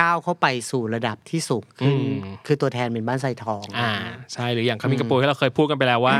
[0.00, 3.90] ก้าวเข้าไปสู่ระดับที่สูงขึ้นอืมคือตัวแทนเป็นบ้านทรายทองอ่า
[4.32, 6.16] ใช่หรืออย่างคามิงกระปูที่เราเคยพูดกันไปแล้วว่า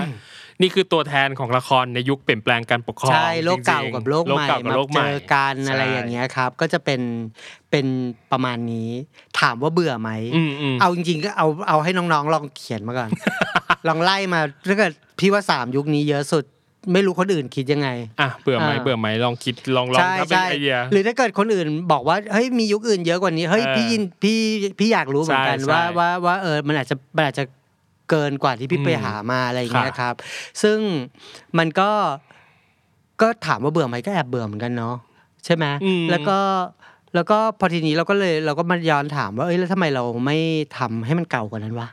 [0.61, 7.01] นี่คือตัวแทนของละครในยุคเปลี่ยนแปลงการปกครองใช่โลกเก่าจริงๆกับโลกใหม่เก่ากับมาโลกใหเจม่อกันอะไรใช่อย่างเงี้ยครับ ก็จะเป็น
[7.71, 7.87] เป็น
[8.33, 8.90] ประมาณนี้
[9.40, 13.11] ถามว่าเบื่อไหมอืมอืมเอาจริงๆก็เอาเอาให้น้องๆ ลองเขียนมาก่อน
[13.88, 16.44] ลองไล่มาถ้าเกิดพี่ว่าสามยุคนี้เยอะสุด
[16.92, 17.88] ไม่รู้คนอื่นคิดยังไง
[18.21, 24.38] อะเบื่อไหมอ่าเบื่อไหมลองคิดลองลองใช่ถ้าเป็นใช่ไอเดีย หรือถ้าเกิดคนอื่นบอกว่าเฮ้ยมียุคอื่นเยอะกว่านี้เฮ้ยเออพี่ยินพี่
[24.79, 27.44] พี่อยากรู้เหมือนกันใช่ว่าใช่ว่าว่าเออมันอาจจะมันอาจจะ
[28.11, 30.14] เกินกว่าที่พี่อืมไปหามาอะไรอย่างเงี้ยค่ะครับ
[30.62, 30.79] ซึ่ง
[31.59, 31.90] มันก็
[33.21, 34.94] ก็ถามว่าเบื่อไหมก็แอบเบื่อเหมือนกันเนาะ
[35.44, 36.38] ใช่ไหมอืมแล้วก็
[37.14, 40.37] แล้วก็พอทีนี้เราก็เลยเราก็มาย้อนถามว่าเอ้ยแล้วทำไมเราไม่
[40.77, 41.88] ทำให้มันเก่ากว่านั้นวะ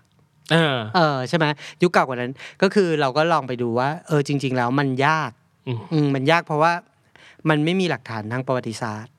[0.51, 1.45] เออเออใช่ไหม
[1.81, 5.31] ยุคเก่ากว่านั้น ก็คือเราก็ลองไปดูว่า เออจริง ๆ แล้วมันยาก
[5.67, 6.73] อืมอืมมันยากเพราะว่า
[7.49, 9.13] มันไม่มีหลักฐานทางประวัติศาสตร์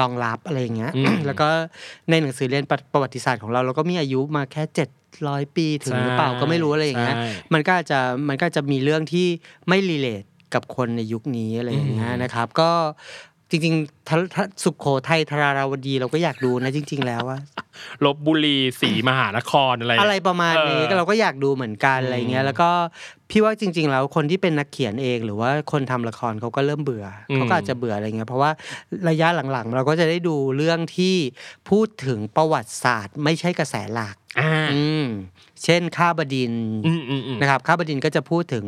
[0.00, 1.48] รองรับอะไรอย่างเงี้ยอืมแล้วก็
[2.10, 4.88] ในหนังสือเรียนประประวัติศาสตร์ของเราเราก็มีอายุมาแค่เจ็ด
[5.28, 9.26] ร้อยปีถึงหรือเปล่าก็ไม่รู้อะไรอย่างเงี้ยใช่มันก็อาจจะมันก็จะมีเรื่องที่
[9.68, 12.70] ไม่รีเลทกับคนในยุคนี้อะไรอย่างเงี้ยอืมนะครับ ก็
[13.50, 13.99] จริงๆทะทะ
[14.64, 17.38] สุขโขทัยธาราวดีเราก็อยากดูนะจริง ๆ แล้วว่า
[18.04, 22.70] ลบบุรีศรีมหานครอะไรอะไรประมาณนี้เออก็เราก็อยากดูเหมือนกันอะไรเงี้ย แล้วก็
[23.30, 28.50] พี่ว่าจริง ๆ แล้วคนที่เป็นนักเขียนเองหรือว่าคนทำละครเขาก็เริ่มเบื่ออมเขาก็อาจจะเบื่ออะไรเงี้ยเพราะว่า
[29.08, 31.16] ระยะหลังๆ เราก็จะได้ดูเรื่องที่
[31.70, 35.06] พูดถึงประวัติศาสตร์ ไม่ใช่กระแสหลักอ่าอืม
[35.64, 38.64] เช่นข้าบดินทร์อืมอืมอืมนะครับข้าบดินทร์ก็จะพูดถึง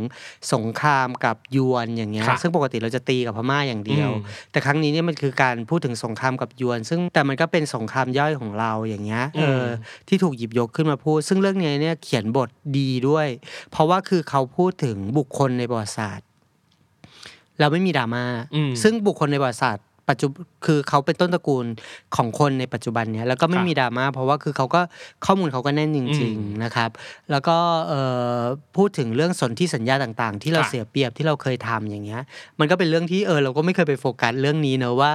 [0.52, 9.66] สงครามกับยวนอย่างเงี้ยครับซึ่งปกติเราจะตีกับพม่าอย่างเดียวอืมแต่ครั้งนี้เนี่ยมันคือการพูดถึงสงครามกับยวน ซึ่งแต่มันก็เป็นสงครามย่อยของเราอย่างเงี้ยเอออ
[10.08, 13.28] ที่ถูกหยิบยกขึ้นมาพูด ซึ่งเรื่องนี้เนี่ยเขียนบทดีด้วย
[13.70, 16.26] เพราะว่าคือเขาพูดถึงบุคคลในประวัติศาสตร์
[17.60, 20.26] เราไม่มีดราม่าอืมซึ่งบุคคลในประวัติศาสตร์ ปัจจุ
[20.66, 21.66] คือเขาเป็นต้นตระกูล
[22.16, 24.80] ของคนในปัจจุบันเนี้ยแล้วก็ไม่ครับมีดราม่าเพราะว่าคือเขาก็
[25.26, 26.90] ข้อมูลเขาก็แน่นจริง ๆนะครับ
[27.30, 27.56] แล้วก็
[27.88, 28.00] เอ่
[28.36, 28.40] อ
[28.76, 32.22] พูดถึงเรื่องสนธิสัญญาต่างๆ ที่เราค่ะเสียเปรียบที่เราเคยทำอย่างเงี้ย
[32.58, 35.12] มันก็เป็นเรื่องที่เออเราก็ไม่เคยไปโฟกัสเรื่องนี้เนอะว่า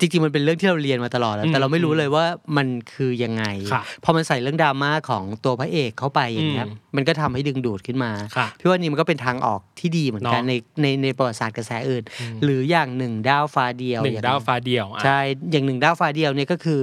[0.00, 2.24] จริงๆมันเป็นเรื่องที่เราเรียนมาตลอดแล้วแต่เราไม่รู้เลยว่า
[2.56, 12.02] มันคือยังไงค่ะพอมันใส่เรื่องดราม่าของตัวพระเอกเข้าไปอย่างเงี้ยอืมมันก็ทำให้ดึงดูดขึ้นมาค่ะพี่ว่านี่มันก็เป็นทางออกที่ดีเหมือนกันเนาะในในในประวัติศาสตร์กระแสอื่น
[12.42, 15.18] หรืออย่างหนึ่งดาวฟ้าเดียวหนึ่งอย่ดาวฟ้าเดียวอะใช่
[15.50, 16.82] อย่างหนึ่งดาวฟ้าเดียวเนี่ยก็คือ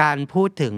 [0.00, 0.74] การพูดถึง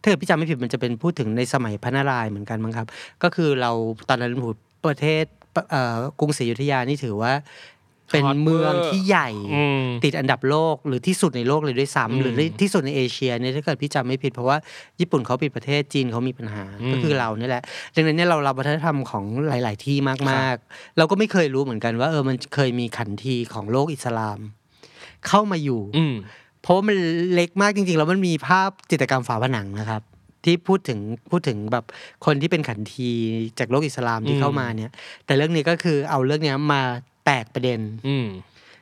[0.00, 2.86] ถ้าเกิดพี่จำไม่ผิดมันจะเป็นพูดถึงในสมัยพระนารายณ์เหมือนกันมั้งครับ
[3.22, 3.70] ก็คือเรา
[4.08, 5.24] ตอนนั้นพูดประเทศ
[5.70, 7.32] เอ่อกรุงศรีอยุธยานี่ถือว่า
[8.10, 14.56] เป็น Hot เมืองที่ใหญ่อืมติดอันดับโลกหรือที่สุดในโลกเลยด้วยอืมซ้ำหรือที่สุดในเอเชียเนี่ยถ้าเกิดพี่จำไม่ผิดเพราะว่า
[15.00, 17.62] ญี่ปุ่นเขาปิดประเทศจีนเขามีปัญหาอืมก็คือเราเนี่ยแหละ
[17.94, 19.96] ดังนั้นเนี่ยเรารับวัฒนธรรมของหลาย ๆ ที่
[20.30, 24.38] มาก ๆ เราก็ไม่เคยรู้เหมือนกันว่าเออมันเคยมีขันทีของโลกอิสลาม
[25.28, 26.14] เข้ามาอยู่อืม
[26.62, 26.96] เพราะว่ามัน
[27.34, 30.02] เล็กมากจริง ๆ แล้วมันมีภาพจิตรกรรมฝาผนังนะครับ
[30.44, 30.98] ที่พูดถึง
[31.30, 31.84] พูดถึงแบบ
[32.26, 33.10] คนที่เป็นขันที
[33.58, 34.92] จากโลกอิสลามที่อืมเข้ามาเนี่ย
[35.26, 36.82] แต่เรื่องนี้ก็คือเอาเรื่องเนี้ยมา
[37.24, 38.26] แตกประเด็น อืม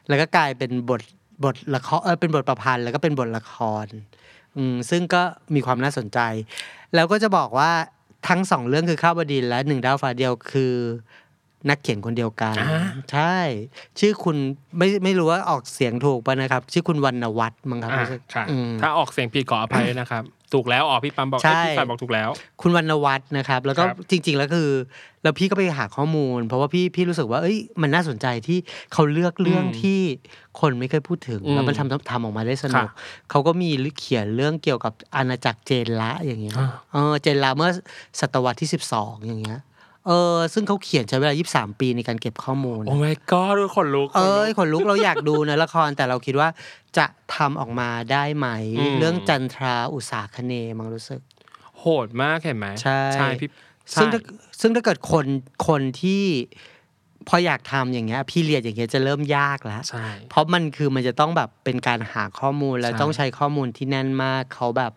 [0.09, 1.01] แล้วก็กลายเป็นบท
[1.45, 3.87] บทละครเออเป็นบทประพันธ์แล้วก็เป็นบทละคร
[4.57, 5.23] อืมซึ่งก็
[5.55, 6.19] มีความน่าสนใจ
[6.95, 7.71] แล้วก็จะบอกว่า
[8.29, 10.75] ทั้งสองเรื่องคือข้าวบดินทร์และหนึ่งดาวฟ้าเดียวคือ
[11.69, 12.81] นักเขียนคนเดียวกันอ่า
[13.13, 13.37] ใช่
[13.99, 14.37] ชื่อคุณ
[14.79, 22.31] ไม่ไม่รู้ว่าออกเสียงถูกปะนะครับ ชื่อคุณวรรณวัฒน์มั้งครับอะรู้สึกค่ะอืมถ้าออกเสียงผิดขออภัยด้วยนะครับ ถูกแล้วอ๋อพี่ปั๊มบอกใช่เอ้ยพี่ฝ่ายบอกถูกแล้ว
[22.61, 24.71] คุณวรรณวัฒน์นะครับ แล้วก็ครับจริง ๆ แล้วคือ
[25.23, 28.59] แล้วพี่ก็ไปหาข้อมูล เพราะว่าพี่พี่รู้สึกว่าเอ้ยมันน่าสนใจที่
[28.93, 30.01] เขาเลือกเรื่องอืมที่
[30.61, 32.95] คนไม่เคยพูดถึงอืมแล้วมันทำทำออกมาได้สนุกค่ะ
[33.31, 37.71] เขาก็มีเขียนเรื่องเกี่ยวกับอาณาจักรเจนละอย่างเงี้ยอ่าเออเจนละเมื่อ
[38.21, 39.61] ศตวรรษที่สิบสองอย่างเงี้ย
[40.09, 46.49] เออซึ่งเขาเขียนใช้เวลา 23 ปีในการเก็บข้อมูล โอ้ my god ด้วยคนลุก เอ้ยขนลุกขนลุกเราอยากดูนะละครแต่เราคิดว่า
[46.99, 51.21] จะทำออกมาได้ไหมอืมเรื่องจันทราอุตสาคเนย์มังรู้สึก
[51.79, 53.49] โหดมากเห็นไหมใช่ใช่พี่
[53.95, 54.21] ซึ่งใช่ถ้า
[54.61, 55.27] ซึ่งถ้าเกิดคน
[55.69, 56.25] คนที่
[57.29, 64.93] พออยากทำอย่างเงี้ยพี่เรียดอย่างเงี้ยจะเริ่มยากแล้วใช่เพราะมันคือมันจะต้องแบบเป็นการหาข้อมูลแล้วใช่ต้องใช้ข้อมูลที่แน่นมากเขาแบบ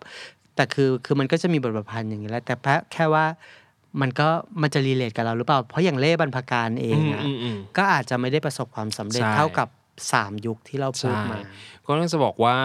[0.55, 3.25] แต่คือคือมันก็จะมีบทประพันธ์อย่างนี้แหละแต่แค่แค่ว่า
[4.01, 4.27] มันก็
[4.61, 9.67] มันจะรีเลทกับเราหรือเปล่า เพราะอย่างเล่บรรพการเองอืมอะอืมอืมก็อาจจะไม่ได้ประสบความสำเร็จใช่เท่ากับ
[10.11, 11.39] สามยุคที่เราพูดใช่มา
[11.85, 12.55] ก็ต้องจะบอกว่า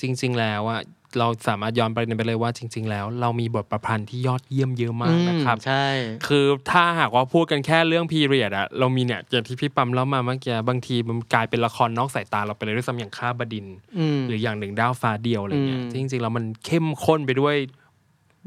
[0.00, 0.82] จริง ๆ แล้วอะ
[1.18, 5.86] เราสามารถย้อนไปไปเลยว่าจริง ๆ แล้ว เรามีบทประพันธ์ที่ยอดเยี่ยมเยอะมากนะครับอืมใช่
[6.26, 17.56] คือถ้าหากว่าพูดกันแค่เรื่องพีเรียดอะเรามีเนี่ยอย่างที่พี่ปั๊มเล่ามาเมื่อกี้บางทีมันกลายเป็นละครนอกสายตาเราไปเลยด้วยซ้ำอย่างข้าบดินทร์อืมหรืออย่างหนึ่งดาวฟ้าเดียวอะไรเงี้ยอืมจริงๆแล้วมันเข้มข้นไปด้วย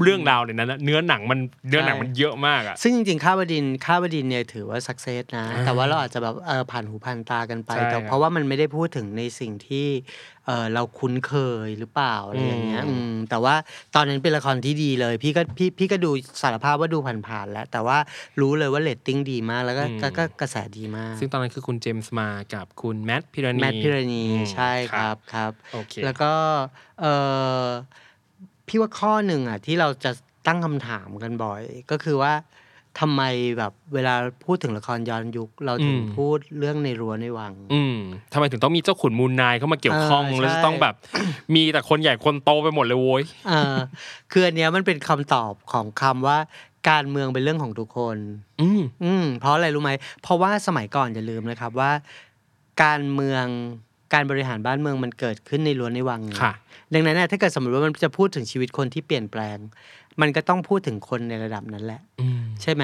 [0.04, 9.88] เรื่องราวในนั้นนะเนื้อหนังมันเนื้อหนังใช่มันเยอะมากอะซึ่งจริงๆข้าวดินข้าวดินเนี่ยถือว่าสักเซสนะอ่าแต่ว่าเราอาจจะแบบเออผ่านหูผ่านตากันไปใช่แต่ครับเพราะว่ามันไม่ได้พูดถึงในสิ่งที่
[10.46, 11.34] เออเราคุ้นเค
[11.66, 13.56] ยหรือเปล่าอะไรอย่างเงี้ยอืมอืมแต่ว่า
[13.96, 17.98] ตอนนั้นเป็นละครที่ดีเลย พี่ก็พี่พี่ก็ดูสารภาพว่าดูผ่านๆแล้ว แต่ว่า
[18.42, 26.32] รู้เลยว่าเรตติ้งดีมากแล้วก็ก็ก็กระแสดีมาก ซึ่งตอนนั้นคือคุณเจมส์มากับคุณแมทภีรนีย์แมทภีรนีย์อืมใช่ครับครับโอเคแล้วก็
[27.02, 27.06] เอ
[27.64, 27.66] อ
[28.68, 30.12] พี่ว่าข้อหนึ่งอะที่เราจะ
[30.48, 32.34] ตั้งคำถามกันบ่อย ก็คือว่า
[33.00, 33.22] ทำไม
[33.58, 37.98] แบบเวลาพูดถึงละครย้อนยุค เราถึงอืมพูดเรื่องในรั้วในวัง อืม
[38.34, 40.96] ทำไมถึงต้องมีเจ้าขุนมูลนายเข้ามาเกี่ยวข้องเออใช่แล้วจะต้องแบบ
[41.56, 43.78] มีแต่คนใหญ่คนโตไปหมดเลยโว้ยเออ
[44.32, 46.38] คืออันเนี้ยมันเป็นคำตอบของคำว่า
[46.90, 48.18] การเมืองเป็นเรื่องของทุกคน
[48.62, 51.92] อืมอืมเพราะอะไรรู้ไหมเพราะว่าสมัยก่อนอย่าลืมนะครับว่า
[52.84, 53.46] การเมือง
[54.14, 56.54] การบริหารบ้านเมืองมันเกิดขึ้นในรั้วในวังไงค่ะ
[56.94, 59.58] ดังนั้นนะถ้าเกิดสมมติว่ามันจะพูดถึงชีวิตคนที่เปลี่ยนแปลง
[60.22, 62.84] มันก็ต้องพูดถึงคนในระดับนั้นแหละอืมใช่ไหม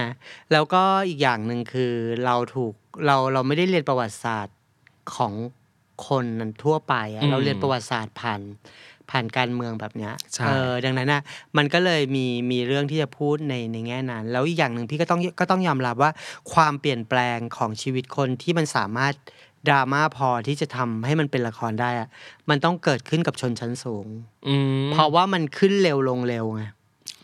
[0.52, 1.94] แล้วก็อีกอย่างหนึ่งคือ
[2.26, 2.74] เราถูก
[3.06, 4.58] เราเราไม่ได้เรียนประวัติศาสตร์
[5.16, 5.34] ของ
[6.08, 8.42] คนนั้นทั่วไปอะอืมเราเรียนประวัติศาสตร์ผ่าน
[9.10, 11.22] ผ่านการเมืองแบบเนี้ยใช่เออดังนั้นนะ
[11.58, 16.12] มันก็เลยมีมีเรื่องที่จะพูดในในแง่นั้น แล้วอีกอย่างหนึ่งพี่ก็ต้องก็ต้องยอมรับว่า
[16.54, 19.14] ความเปลี่ยนแปลงของชีวิตคนที่มันสามารถ
[19.69, 22.08] ดราม่าพอที่จะทำให้มันเป็นละครได้อะ
[22.50, 24.08] มันต้องเกิดขึ้นกับชนชั้นสูง
[24.47, 26.63] อืมเพราะว่ามันขึ้นเร็วลงเร็วไง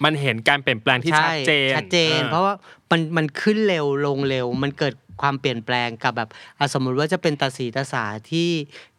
[0.04, 2.54] มันเห็นการเปลี่ยนแปลงที่ชัดเจนชัดเจนอ่เพราะว่า
[2.91, 8.50] มันมันขึ้นเร็วลงเร็ว มันเกิดความเปลี่ยนแปลงกับแบบอะสมมุติว่าจะเป็นตาสีตาสาที่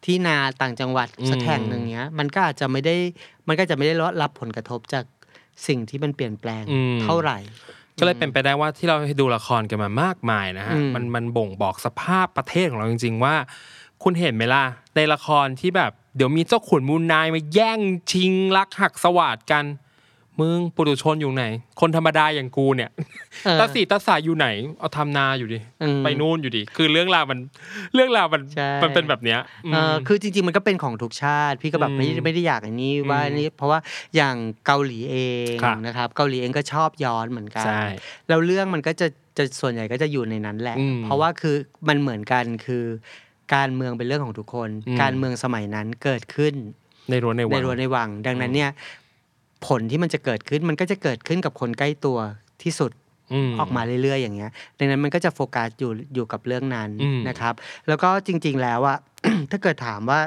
[0.05, 2.95] ที่นาต่างจังหวัดสักแห่งหนึ่งเนี้ย มันก็อาจจะไม่ได้
[3.47, 5.05] มันก็จะไม่ได้รับผลกระทบจาก
[5.67, 7.39] สิ่งที่มันเปลี่ยนแปลงอืมเท่าไหร่
[7.99, 13.35] ก็เลยเป็นไปได้ว่าที่เราดูละครกันมามากมายนะฮะอืมมันมันบ่งบอกสภาพประเทศของเราจริง ๆ ว่า
[14.03, 14.63] คุณเห็นไหมล่ะ
[14.95, 17.79] ในละครที่แบบเดี๋ยวมีเจ้าขุนมูลนายมาแย่ง
[18.11, 19.65] ชิงรักหักสวาดกัน
[20.41, 21.45] มึงปุถุชนอยู่ไหน
[21.81, 22.89] คนธรรมดาอย่างกูเนี่ย
[23.45, 24.47] เออตาสีตาสายอยู่ไหน
[24.79, 27.39] เอาทำนาอยู่ดิอืมไปนู่นอยู่ดิคือเรื่องราวมัน
[27.93, 33.79] เรื่องราวมันใช่มันเป็นแบบเนี้ยอืมเออคือจริง ๆ มันก็เป็นของทุกชาติ พี่ก็แบบไม่อืมไม่ได้อยากอันนี้ว่าอืมนี่เพราะว่า
[34.15, 35.17] อย่างเกาหลีเอ
[35.51, 37.83] งครับนะครับ เกาหลีเองก็ชอบย้อนเหมือนกันใช่
[38.27, 41.55] แล้วเรื่องมันก็จะจะส่วนใหญ่ก็จะอยู่ในนั้นแหละอืมเพราะว่าคือ
[41.87, 42.83] มันเหมือนกันคือ
[43.55, 46.53] การเมืองเป็นเรื่องของทุกคนอืมการเมืองสมัยนั้นเกิดขึ้น
[47.09, 48.71] ในรั้วในในวังรั้วในวัง ดังนั้นเนี่ย
[49.67, 52.17] ผลที่มันจะเกิดขึ้นมันก็จะเกิดขึ้นกับคนใกล้ตัว
[52.63, 52.91] ที่สุด
[53.47, 57.53] มออกมาเรื่อย ๆ อย่างเงี้ย ดังนั้นมันก็จะโฟกัสอยู่อยู่กับเรื่องนั้นอืมนะครับ
[57.87, 58.97] แล้วก็จริง ๆ แล้วอะ
[59.51, 60.19] ถ้าเกิดถามว่า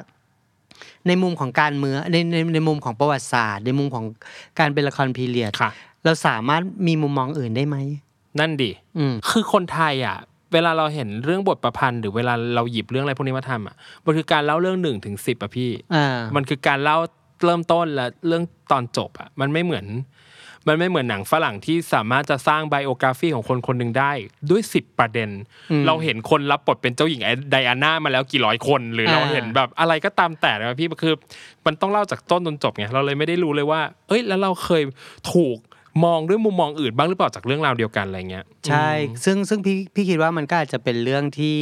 [1.07, 4.05] ในมุมของการเมืองในในในมุมของประวัติศาสตร์ ในมุมของ
[4.59, 5.71] การเป็นละครพีเรียดค่ะ
[6.05, 7.77] เราสามารถมีมุมมองอื่นได้ไหม
[8.40, 10.18] นั่นดิอืมคือคนไทยอะ
[10.53, 16.99] เวลาเราเห็นเรื่องบทประพันธ์ หรือเวลาเราหยิบเรื่องอะไรพวกนี้มาทำอะมันคือการเล่าเรื่องหนึ่งถึงสิบอะพี่อ่ามันคือการเล่า
[17.45, 19.87] เริ่มต้นและเรื่องตอนจบอะมันไม่เหมือน
[20.69, 24.13] มันไม่เหมือนหนังฝรั่งที่สามารถจะสร้างไบโอกราฟีของคนคนหนึ่งได้
[24.51, 25.29] ด้วยสิบประเด็น
[25.71, 31.15] อืมเราเห็นคนรับบทเป็นเจ้าหญิงไดอาน่ามาแล้วกี่ร้อยคน หรือเราอ่าเห็นแบบอะไรก็ตามแต่นะพี่คือ
[31.67, 34.83] มันต้องเล่าจากต้นจนจบไงเราเลยไม่ได้รู้เลยว่า เอ้ยแล้วเราเคย
[35.33, 35.59] ถูก
[36.05, 38.91] มองด้วยมุมมองอื่นบ้างหรือเปล่าจากเรื่องราวเดียวกันอะไรเงี้ยใช่
[39.25, 41.57] ซึ่งซึ่งพี่พี่คิดว่ามันก็อาจจะเป็นเรื่องที่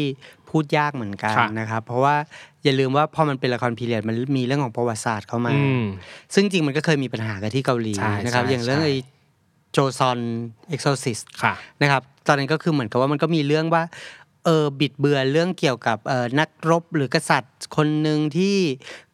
[0.50, 2.16] พูดยากเหมือนกันค่ะนะครับเพราะว่า
[2.64, 5.84] อย่าลืมว่าพอมันเป็นละคร period มันมีเรื่องของประวัติศาสตร์เข้ามาอืม
[6.34, 8.94] ซึ่งจริงมันก็เคยมีปัญหากันที่เกาหลีใช่นะครับใช่อย่างเรื่องใช่ไอ้
[9.72, 10.18] โจซอน
[10.68, 13.82] เอ็กโซซิสค่ะนะครับตอนนั้นก็คือเหมือนกับว่ามันก็มีเรื่องว่า
[14.44, 18.56] เออบิดเบือนเรื่องเกี่ยวกับเออนักรบหรือกษัตริย์คนหนึ่งที่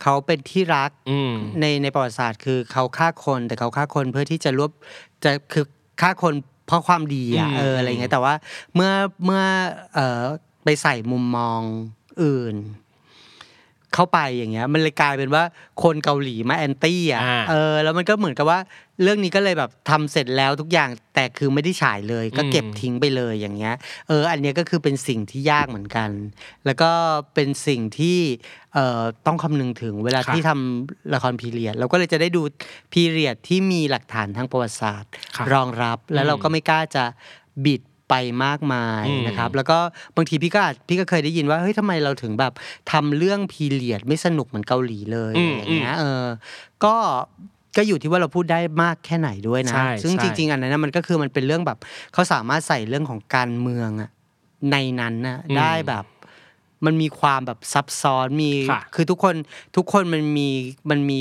[0.02, 4.70] เขาเป็นที่รักอืมในในประวัติศาสตร์ คือเขาฆ่าคนแต่เขาฆ่าคนเพื่อที่จะรวบ
[5.24, 5.64] จะคือ
[6.00, 6.34] ฆ่าคน
[6.66, 8.34] เพราะความดีอะอืมเอออะไรเงี้ยแต่ว่า
[8.74, 8.90] เมื่อ
[9.24, 9.42] เมื่อ
[9.94, 10.24] เออ
[10.66, 11.60] ไปใส่มุมมอง
[12.22, 12.56] อื่น
[13.94, 15.42] เข้าไปอย่างเงี้ย มันเลยกลายเป็นว่า
[15.82, 18.60] คนเกาหลีมาแอนตี้อะอ่าเออ แล้วมันก็เหมือนกับว่า
[19.02, 23.74] เรื่องนี้ก็เลยแบบทำเสร็จแล้วทุกอย่างแต่คือไม่ได้ฉายเลย ก็เก็บอืมทิ้งไปเลยอย่างเงี้ย
[24.08, 26.10] เออ อันเนี้ยก็คือเป็นสิ่งที่ยากเหมือนกัน
[26.64, 26.90] แล้วก็
[27.34, 28.18] เป็นสิ่งที่
[28.74, 32.42] เอ่อต้องคำนึงถึงเวลาครับที่ทำละครพีเรียดเราก็เลยจะได้ดู
[32.92, 37.04] พีเรียดที่มีหลักฐานทางประวัติศาสตร์ครับรองรับแล้วอืมเราก็ไม่กล้าจะ
[37.66, 38.14] บิด ไป
[38.44, 39.78] มากมายอืมนะครับ แล้วก็
[40.16, 42.52] บางทีพี่ก็อาจพี่ก็เคยได้ยินว่าเฮ้ยทำไมเราถึงแบบ
[42.92, 46.24] ทำเรื่องพีเรียดไม่สนุกเหมือนเกาหลีเลยอืมอย่างเงี้ยเออ
[46.84, 46.94] ก็
[47.76, 51.78] ก็อยู่ที่ว่าเราพูดได้มากแค่ไหนด้วยนะใช่ซึ่งใช่จริง ๆ อันนั้นนะมันก็คือมันเป็นเรื่องแบบ
[52.12, 54.10] เขาสามารถใส่เรื่องของการเมืองอะ
[54.72, 56.04] ในนั้นนะได้แบบ
[56.86, 59.34] มันมีความแบบซับซ้อนมีค่ะคือทุกคน
[59.76, 60.48] ทุกคนมันมี
[60.90, 61.18] มันมี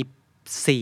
[0.66, 0.78] สี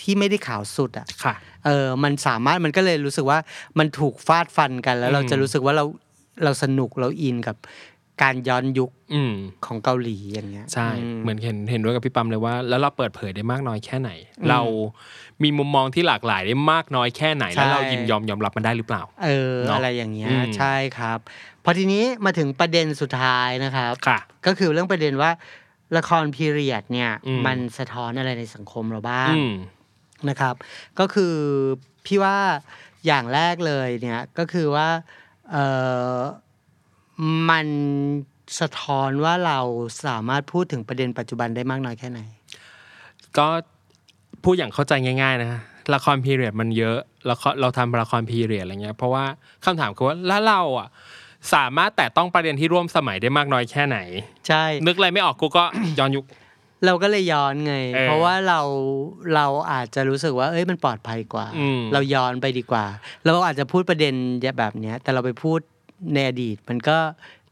[0.00, 1.34] ที่ไม่ได้ขาวสุดอะค่ะ
[1.66, 3.38] เออมันสามารถมันก็เลยรู้สึกว่า
[3.78, 5.84] มันถูกฟาดฟันกัน แล้วเราอืมจะรู้สึกว่าเรา
[6.44, 7.56] เราสนุกเราอินกับ
[8.22, 9.34] การย้อนยุคอืม
[9.66, 14.10] ของเกาหลีอย่างเงี้ยใช่อืเหมือนเห็นเห็นด้วยกับพี่ปั๊มเลยว่า แล้วเราเปิดเผยได้มากน้อยแค่ไหน
[14.50, 14.60] เรา
[15.42, 21.18] มีมุมมองที่หลากหลายได้มากน้อยแค่ไหน แล้วเรายินยอมยอมรับมันได้หรือเปล่า เออเนอะอะไรอย่างเงี้ยอืมใช่ครับ
[21.64, 25.30] พอทีนี้มาถึงประเด็นสุดท้ายนะครับค่ะก็คือเรื่องประเด็นว่า
[25.96, 29.54] ละครพีเรียดเนี่ยอืมมันสะท้อนอะไรในสังคมเราบ้างอืม
[30.28, 30.54] นะครับ
[30.98, 31.34] ก็คือ
[32.06, 32.36] พี่ว่า
[33.06, 34.88] อย่างแรกเลยเนี่ยก็คือว่า
[35.50, 35.56] เอ
[36.16, 36.18] อ
[37.50, 37.66] มัน
[38.60, 39.60] สะท้อนว่าเรา
[40.06, 42.20] สามารถพูดถึงประเด็นปัจจุบันได้มากน้อยแค่ไหน
[43.38, 43.46] ก็
[44.44, 45.62] พูดอย่างเข้าใจง่าย ๆ นะ
[45.94, 46.98] ละครพีเรียดมันเยอะ
[47.30, 49.24] ละครเราทำละครพีเรียดอะไรเงี้ยเพราะว่า
[49.64, 50.88] คำถามคือว่าแล้วเราอะ
[51.54, 53.98] สามารถแต่ต้องประเด็นที่ร่วมสมัยได้มากน้อยแค่ไหน
[54.48, 55.64] ใช่ นึกอะไรไม่ออกกูก็
[55.98, 56.24] ย้อนยุค
[56.86, 58.60] เราก็เลยย้อนไงเออเพราะว่าเรา
[59.34, 62.84] เราอาจจะรู้สึกว่าเอ้ยมันปลอดภัยกว่าอืมเราย้อนไปดีกว่า
[63.24, 64.14] เราอาจจะพูดประเด็น
[64.58, 65.58] แบบเนี้ย แต่เราไปพูด
[66.14, 66.98] ในอดีตมันก็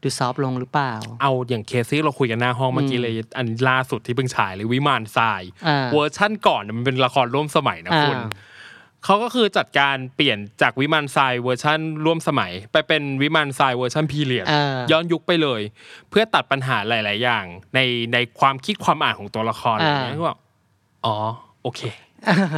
[0.01, 8.27] ดู soft ลงหรือเปล่า เอาอย่างเคสที่เราคุยกันหน้าห้องเมื่อกี้เลย อันล่าสุดที่เพิ่งฉายเลยวิมานทรายอ่าเวอร์ชั่นก่อนมันเป็นละครร่วมสมัยนะคุณอ่า
[9.05, 15.61] เขาก็คือจัดการเปลี่ยนจากวิมานทรายเวอร์ชั่นร่วมสมัย ไปเป็นวิมานทรายเวอร์ชั่นพีเรียดอ่าย้อนยุคไปเลย
[16.09, 17.79] เพื่อตัดปัญหาหลาย ๆ อย่าง ใน
[18.13, 20.39] ในความคิดความอ่านของตัวละครอะไรอ่าเงี้ยก็บอก
[21.05, 21.15] อ๋อ
[21.63, 22.06] โอเคเ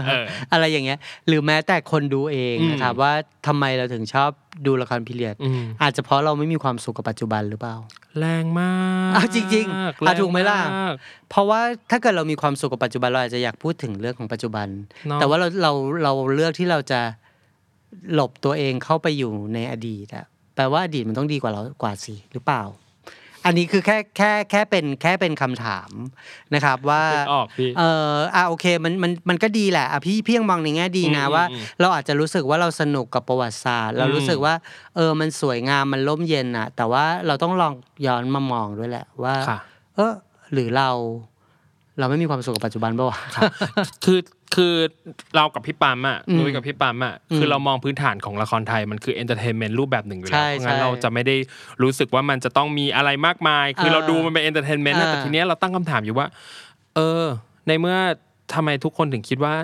[0.10, 3.13] อออะไรอย่างเงี้ย หรือแม้แต่คนดูเองอืมนะครับว่า
[3.48, 4.30] ทำไมเราถึงชอบ
[4.65, 7.76] ดูละครพีเรียดอืมอาจจะเพราะเราไม่มีความสุขกับปัจจุบันหรือเปล่า
[8.19, 8.72] แรงมา
[9.10, 10.93] กอ้าวจริงๆอะแรงถูกไหมล่ะาก
[11.30, 14.67] เพราะว่าถ้าเกิดเรามีความสุขกับปัจจุบันเราอาจจะอยากพูดถึงเรื่องของปัจจุบัน
[15.08, 15.72] เนอะแต่ว่าเราเรา
[16.04, 17.02] เราเลือกที่เราจะ
[18.13, 22.63] หลบตัวเองเข้าไปอยู่ในอดีตอะแปลว่าอดีตมันต้องดีกว่าเรากว่าสิหรือเปล่า
[23.50, 25.92] อันนี้คือแค่แค่แค่เป็นแค่เป็นคำถาม
[26.54, 34.54] นะครับว่านึกออกพี่เอออะโอเคมันมันมันก็ดีแหละอะพี่พี่ยังมองในแง่ดีนะอืมว่าอืมเราอาจจะรู้สึกว่าเราสนุกกับประวัติศาสตร์ เรารู้สึกว่า
[34.96, 37.74] เออมันสวยงามมันร่มเย็นอะ แต่ว่าเราต้องลอง
[38.06, 39.60] ย้อนมามองด้วยแหละว่าค่ะ
[39.96, 40.14] เออ
[40.54, 40.90] หรือเรา
[42.00, 43.20] เราไม่มีความสุขกับปัจจุบันป่าวะ
[44.06, 44.20] คือ
[44.56, 44.74] คือ
[45.36, 51.36] เรากับพี่ปั๊มอะอืมนุ้ยกับพี่ปั๊มอะอืมคือเรามองพื้นฐานของละครไทยมันคือ entertainment รูปแบบหนึ่งอยู่แล้วใช่เพราะงั้นใช่เราจะไม่ได้
[51.84, 56.28] รู้สึกว่ามันจะต้องมีอะไรมากมาย คือเออเราดูมันเป็น entertainment นะเออแต่ทีเนี้ยเราตั้งคำถามอยู่ว่า
[56.96, 57.26] เออ
[57.68, 57.98] ในเมื่อ
[58.54, 59.56] ทำไมทุกคนถึงคิดว่า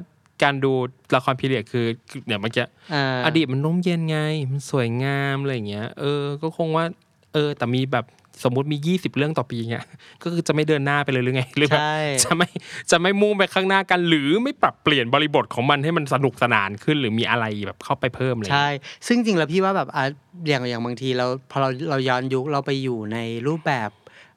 [0.43, 0.73] การดู
[1.15, 1.85] ละครพีเรียดคือ
[2.25, 4.19] เนี่ยเมื่อกี้อ่าอดีตมันร่มเย็นไง
[4.51, 6.85] มันสวยงามอะไรอย่างเงี้ย เออ ก็คงว่า
[7.33, 8.05] เออ แต่มีแบบ
[8.43, 9.85] สมมุติมียี่สิบเรื่องต่อปีเงี้ย
[10.23, 12.47] ก็คือจะไม่เดินหน้าไปเลยหรือไงหรือแบบใช่จะไม่
[12.91, 20.03] จะไม่มุ่งไปข้างหน้ากัน หรือไม่ปรับเปลี่ยนบริบทของมันให้มันสนุกสนานขึ้น หรือมีอะไรแบบเข้าไปเพิ่มอะไรอย่างใช่เงี้ยซึ่งจริงแล้วพี่ว่าแบบอะ
[20.47, 23.17] อย่างอย่างบางทีเราพอเราเราย้อนยุคเราไปอยู่ใน
[23.47, 23.89] รูปแบบ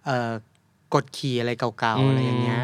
[0.07, 0.31] เอ่อ
[0.95, 2.61] กดขี่อะไรเก่าอืๆมอะไรอย่างเงี้ย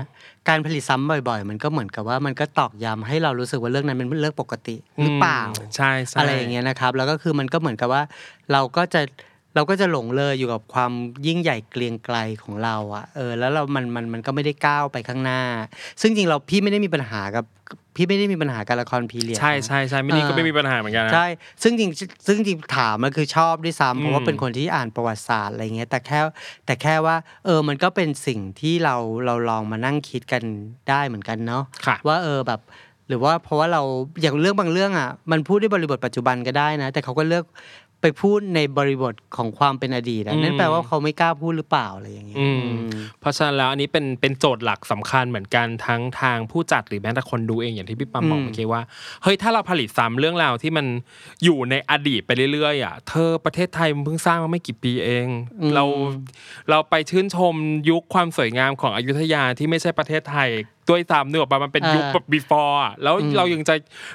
[0.48, 8.02] การผลิตซ้ำบ่อย ๆ มันก็เหมือนกับว่ามันก็ตอกย้ำให้เรารู้สึกว่าเรื่องนั้นเป็นเรื่องปกติหรือเปล่ามใช่ใช่อะไรอย่างเงี้ยนะครับ แล้วก็คือมันก็เหมือนกับว่า
[8.52, 9.00] เราก็จะ
[9.54, 10.92] เราก็จะหลงเลยอยู่กับความ
[11.26, 15.40] ยิ่งใหญ่เกรียงไกรของเราอะเออแล้วเรา มันมันมันก็ไม่ได้ก้าวไปข้างหน้า
[16.00, 17.44] ซึ่งจริงเราพี่ไม่ได้มีปัญหากับ
[17.96, 21.26] พี่ไม่ได้มีปัญหากับละครพีเรียดใช่นะใช่ใช่ไม่นี่เออก็ไม่มีปัญหาเหมือนกันนะใช่
[21.62, 21.90] ซึ่งจริง
[22.26, 26.20] ซึ่งจริงถามมันคือชอบด้วยซ้ำเพราะว่าอืมเป็นคนที่อ่านประวัติศาสตร์อะไรเงี้ยแต่แค่
[26.66, 30.42] แต่แค่ว่าเออมันก็เป็นสิ่งที่เราเราลองมานั่งคิดกัน
[30.88, 32.62] ได้เหมือนกันเนาะค่ะว่าเออแบบ
[33.08, 33.82] หรือว่าเพราะว่าเรา
[34.22, 37.44] อย่างเรื่องบางเรื่องอะมันพูดด้วยบริบทปัจจุบันก็ได้นะ แต่เขาก็เลือก
[38.06, 42.80] ไปพูดในบริบทของความเป็นอดีตอะอืมนั่นแปลว่าเขาไม่กล้าพูดหรือเปล่าอะไรอย่างเงี้ยอืมอืม
[43.20, 48.82] เพราะฉะนั้นแล้วอันนี้เป็นเป็นโจทย์หลักสำคัญเหมือนกันทั้งทางผู้จัดหรือแม้แต่คนดูเองอย่างที่พี่ปั๊มบอกอืมเมื่อกี้ว่า
[49.22, 50.86] เฮ้ยถ้าเราผลิตซ้ำเรื่องราวที่มัน
[51.44, 55.26] อยู่ในอดีตไปเรื่อยๆอะเธอประเทศไทยมันเพิ่งสร้างมาไม่กี่ปีเอง
[55.74, 55.84] เรา
[56.70, 57.54] เราไปชื่นชม
[57.90, 60.50] ยุคความสวยงามของอยุธยาที่ไม่ใช่ประเทศไทย
[60.90, 63.74] ด้วยซ้ำเนื้ออกปะมันเป็นยุคแบบ before อะแล้วเรายังจะ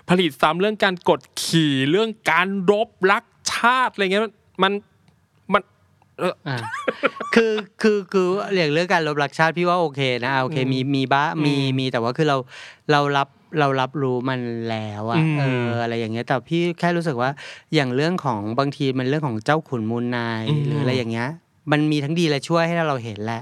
[0.09, 4.23] ผลิตซ้ำเรื่องการกดขี่เรื่องการรบรักชาติอะไรเงี้ย
[4.63, 4.73] มัน
[5.53, 5.61] มัน
[6.19, 6.57] เอออ่า
[7.35, 12.37] คือคือคืออย่างเรื่องการลบหลักชาติพี่ว่าโอเคนะโอเคมีมีบ้ามีมีแต่ว่าคือเรา
[12.91, 13.27] เรารับ
[13.59, 17.29] เรารับรู้มันแล้วอะอืมเอออะไรอย่างเงี้ยแต่พี่แค่รู้สึกว่า
[17.73, 21.29] อย่างเรื่องของบางทีมันเรื่องของเจ้าขุนมูลนายอืมหรืออะไรอย่างเงี้ย
[21.71, 23.41] มันมีทั้งดีและช่วยให้เราเห็นแหละ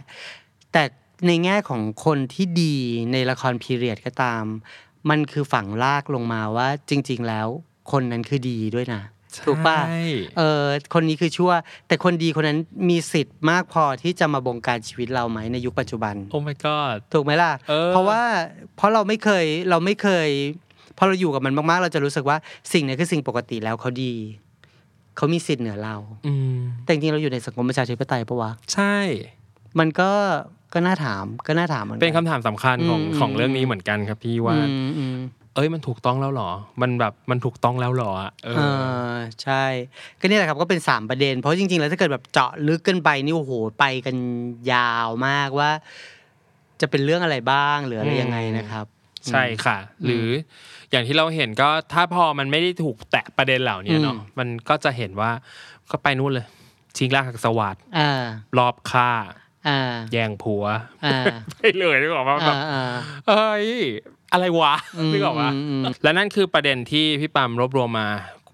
[0.74, 0.84] แต่
[1.28, 2.76] ในแง่ของคนที่ดี
[3.12, 4.44] ในละครพีเรียดก็ตาม
[5.10, 7.48] มันคือฝังลากลงมาว่าจริง ๆ แล้ว
[7.92, 9.02] คนนั้นคือดีด้วยนะ
[9.46, 10.02] ถูกป่ะใช่
[10.38, 11.52] เออคนนี้คือชั่ว
[11.88, 18.22] แต่คนดีคนนั้นมีสิทธิ์มากพอที่จะมาบงการชีวิตเราไหมในยุคปัจจุบันโอ้ my god ถูกไหมล่ะเออเพราะว่า
[18.76, 20.30] เพราะเราไม่เคยเราไม่เคย
[20.98, 22.38] พอเราอยู่กับมันมากๆ เราจะรู้สึกว่า
[22.74, 24.14] สิ่งนี้คือสิ่งปกติแล้วเขาดี
[25.18, 25.96] เขามีสิทธิ์เหนือเรา
[26.28, 28.96] อืมแต่จริงๆเราอยู่ในสังคมประชาธิปไตยปะวะใช่
[29.80, 30.12] มันก็
[30.74, 35.18] ก็น่าถามก็น่าถามเหมือนกัเป็นคำถามสำคัญของอืมของเรื่องนี้เหมือนกันครับพี่ว่าอืมอืม
[35.58, 39.64] เอ้ยมันถูกต้องแล้วเหรอ มันแบบมันถูกต้องแล้วเหรออะเอเอออใช่
[40.20, 44.16] ก็นี่แหละครับก็เป็นสามประเด็น เพราะจริงๆ แล้วถ้าเกิดแบบเจาะลึกกันไปนี่โอ้โหไปกัน
[44.72, 45.72] ยาวมากว่า
[46.82, 48.86] จะเป็นเรื่องอะไรบ้างหรืออะไรยังไงนะครับ
[49.28, 50.28] ใช่ค่ะ หรือ
[50.92, 55.32] อย่างที่เราเห็นก็ถ้าพอมันไม่ได้ถูกแตะประเด็นเหล่านี้เนาะอืมมันก็จะเห็นว่า
[55.92, 56.46] ก็ไปนู่นเลย
[56.98, 58.26] ชิงรากหักสวัสดอ่า
[58.58, 59.12] รอบฆ่า
[59.68, 60.64] อ่าแย่งผัว
[61.06, 61.18] อ่า
[61.58, 62.84] ไปเลยนึกออกว่าแบอ่าบอ่า
[63.28, 63.68] เอ้ย
[64.34, 68.08] อะไรวะอืมนึกออกว่าอืมอืมและนั่นคือประเด็นที่พี่ปามรวบรวมมา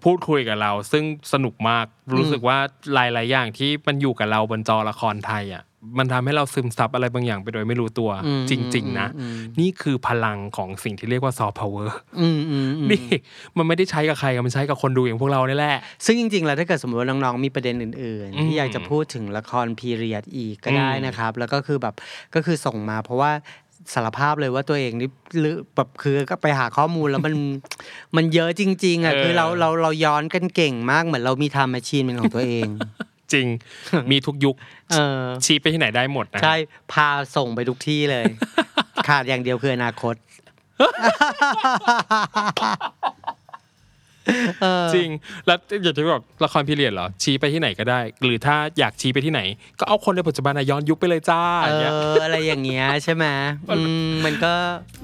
[0.04, 2.58] พูดคุยกับเรา ซึ่งสนุกมากรู้สึกว่า
[2.94, 5.64] หลาย ๆ อย่างที่มันอยู่กับเราบนจอละครไทยอะ
[5.98, 13.04] มันทำให้เราซึมซับอะไรบางอย่างไปโดยไม่รู้ตัวอืมจริง ๆ นะอืมนี่คือพลังของสิ่งที่เรียกว่าซอฟต์พาวเวอร์อืมอืมอืมนี่
[13.56, 21.94] มันไม่ได้ใช้กับใครอะมันใช้กับคนดูอย่างพวกเรานี่แหละ ซึ่งจริง ๆ แล้วถ้าเกิดสมมติว่าน้องๆมีประเด็นอื่นอืๆมที่อยากจะพูดถึงละครพีเรียดอีกก็ได้อืมนะครับ แล้วก็คือแบบ
[22.34, 23.32] ก็คือส่งมาเพราะว่า
[23.92, 27.34] สารภาพเลยว่าตัวเองนี่หรือแบบคือก็ไปหาข้อมูลแล้วมัน
[28.16, 32.68] มันเยอะจริง ๆอะคือเราเราเราย้อนกันเก่งมากเหมือนเรามี time machine เป็นของตัวเอง
[33.32, 33.46] จริง
[34.10, 34.54] มีทุกยุค
[34.92, 36.54] เออชี้ไปที่ไหนได้หมดนะใช่
[36.92, 38.24] พาส่งไปทุกที่เลย
[39.08, 40.14] ขาดอย่างเดียวคืออนาคต
[40.78, 42.64] เอเอ
[43.32, 43.33] อ
[44.94, 45.08] จริง
[45.46, 49.40] แล้วอยากจะบอกละครพีเรียดเหรอ ชี้ไปที่ไหนก็ได้ หรือถ้าอยากชี้ไปที่ไหน
[49.80, 53.24] ก็เอาคนในปัจจุบันอะย้อนยุคไปเลยจ้าเออย่างเงี้ยออะไรอย่างเงี้ยใช่ไหม
[53.68, 54.52] อืมมันก็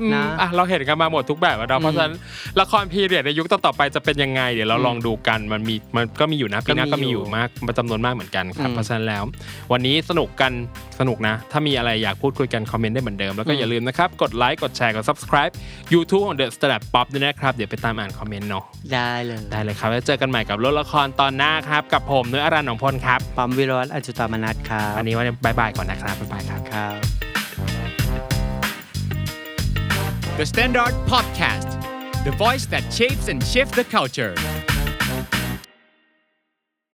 [0.01, 2.15] อืมนะอะเราเห็นกันมาหมดทุกแบบแล้วเนาะเพราะฉะนั้น
[2.61, 9.25] ละครพีเรียดในยุคต่อๆไปจะเป็นยังไง เดี๋ยวเราลองดูกันมันมีมันก็มีอยู่นะปีหน้าก็ก็มีมีออยู่ยู่มากจำนวนมากเหมือนกันครับอืมเพราะฉะนั้นแล้ว
[9.73, 10.53] วันนี้สนุกกัน
[11.01, 15.53] สนุกนะ ถ้ามีอะไรอยากพูดคุยกันคอมเมนต์ได้เหมือนเดิมแล้วก็อืมอย่าลืมนะครับกดไลค์กดแชร์กด subscribe
[15.93, 18.65] YouTube ของ The Standard Pop ด้วยนะครับเดี๋ยวไปตามอ่านคอมเมนต์เนาะ
[18.95, 26.95] ได้เลย ได้เลยครับแล้วเจอกันใหม่กับรถละครตอนหน้าครับ กับผมเนื้ออารันของพลครับปั๊มวิโรจน์อจุตามนัทครับวันนี้วันบายบายก่อนนะครับบ๊ายบายครับครับ
[30.39, 31.71] The Standard Podcast,
[32.25, 34.35] the voice that shapes and shifts the culture.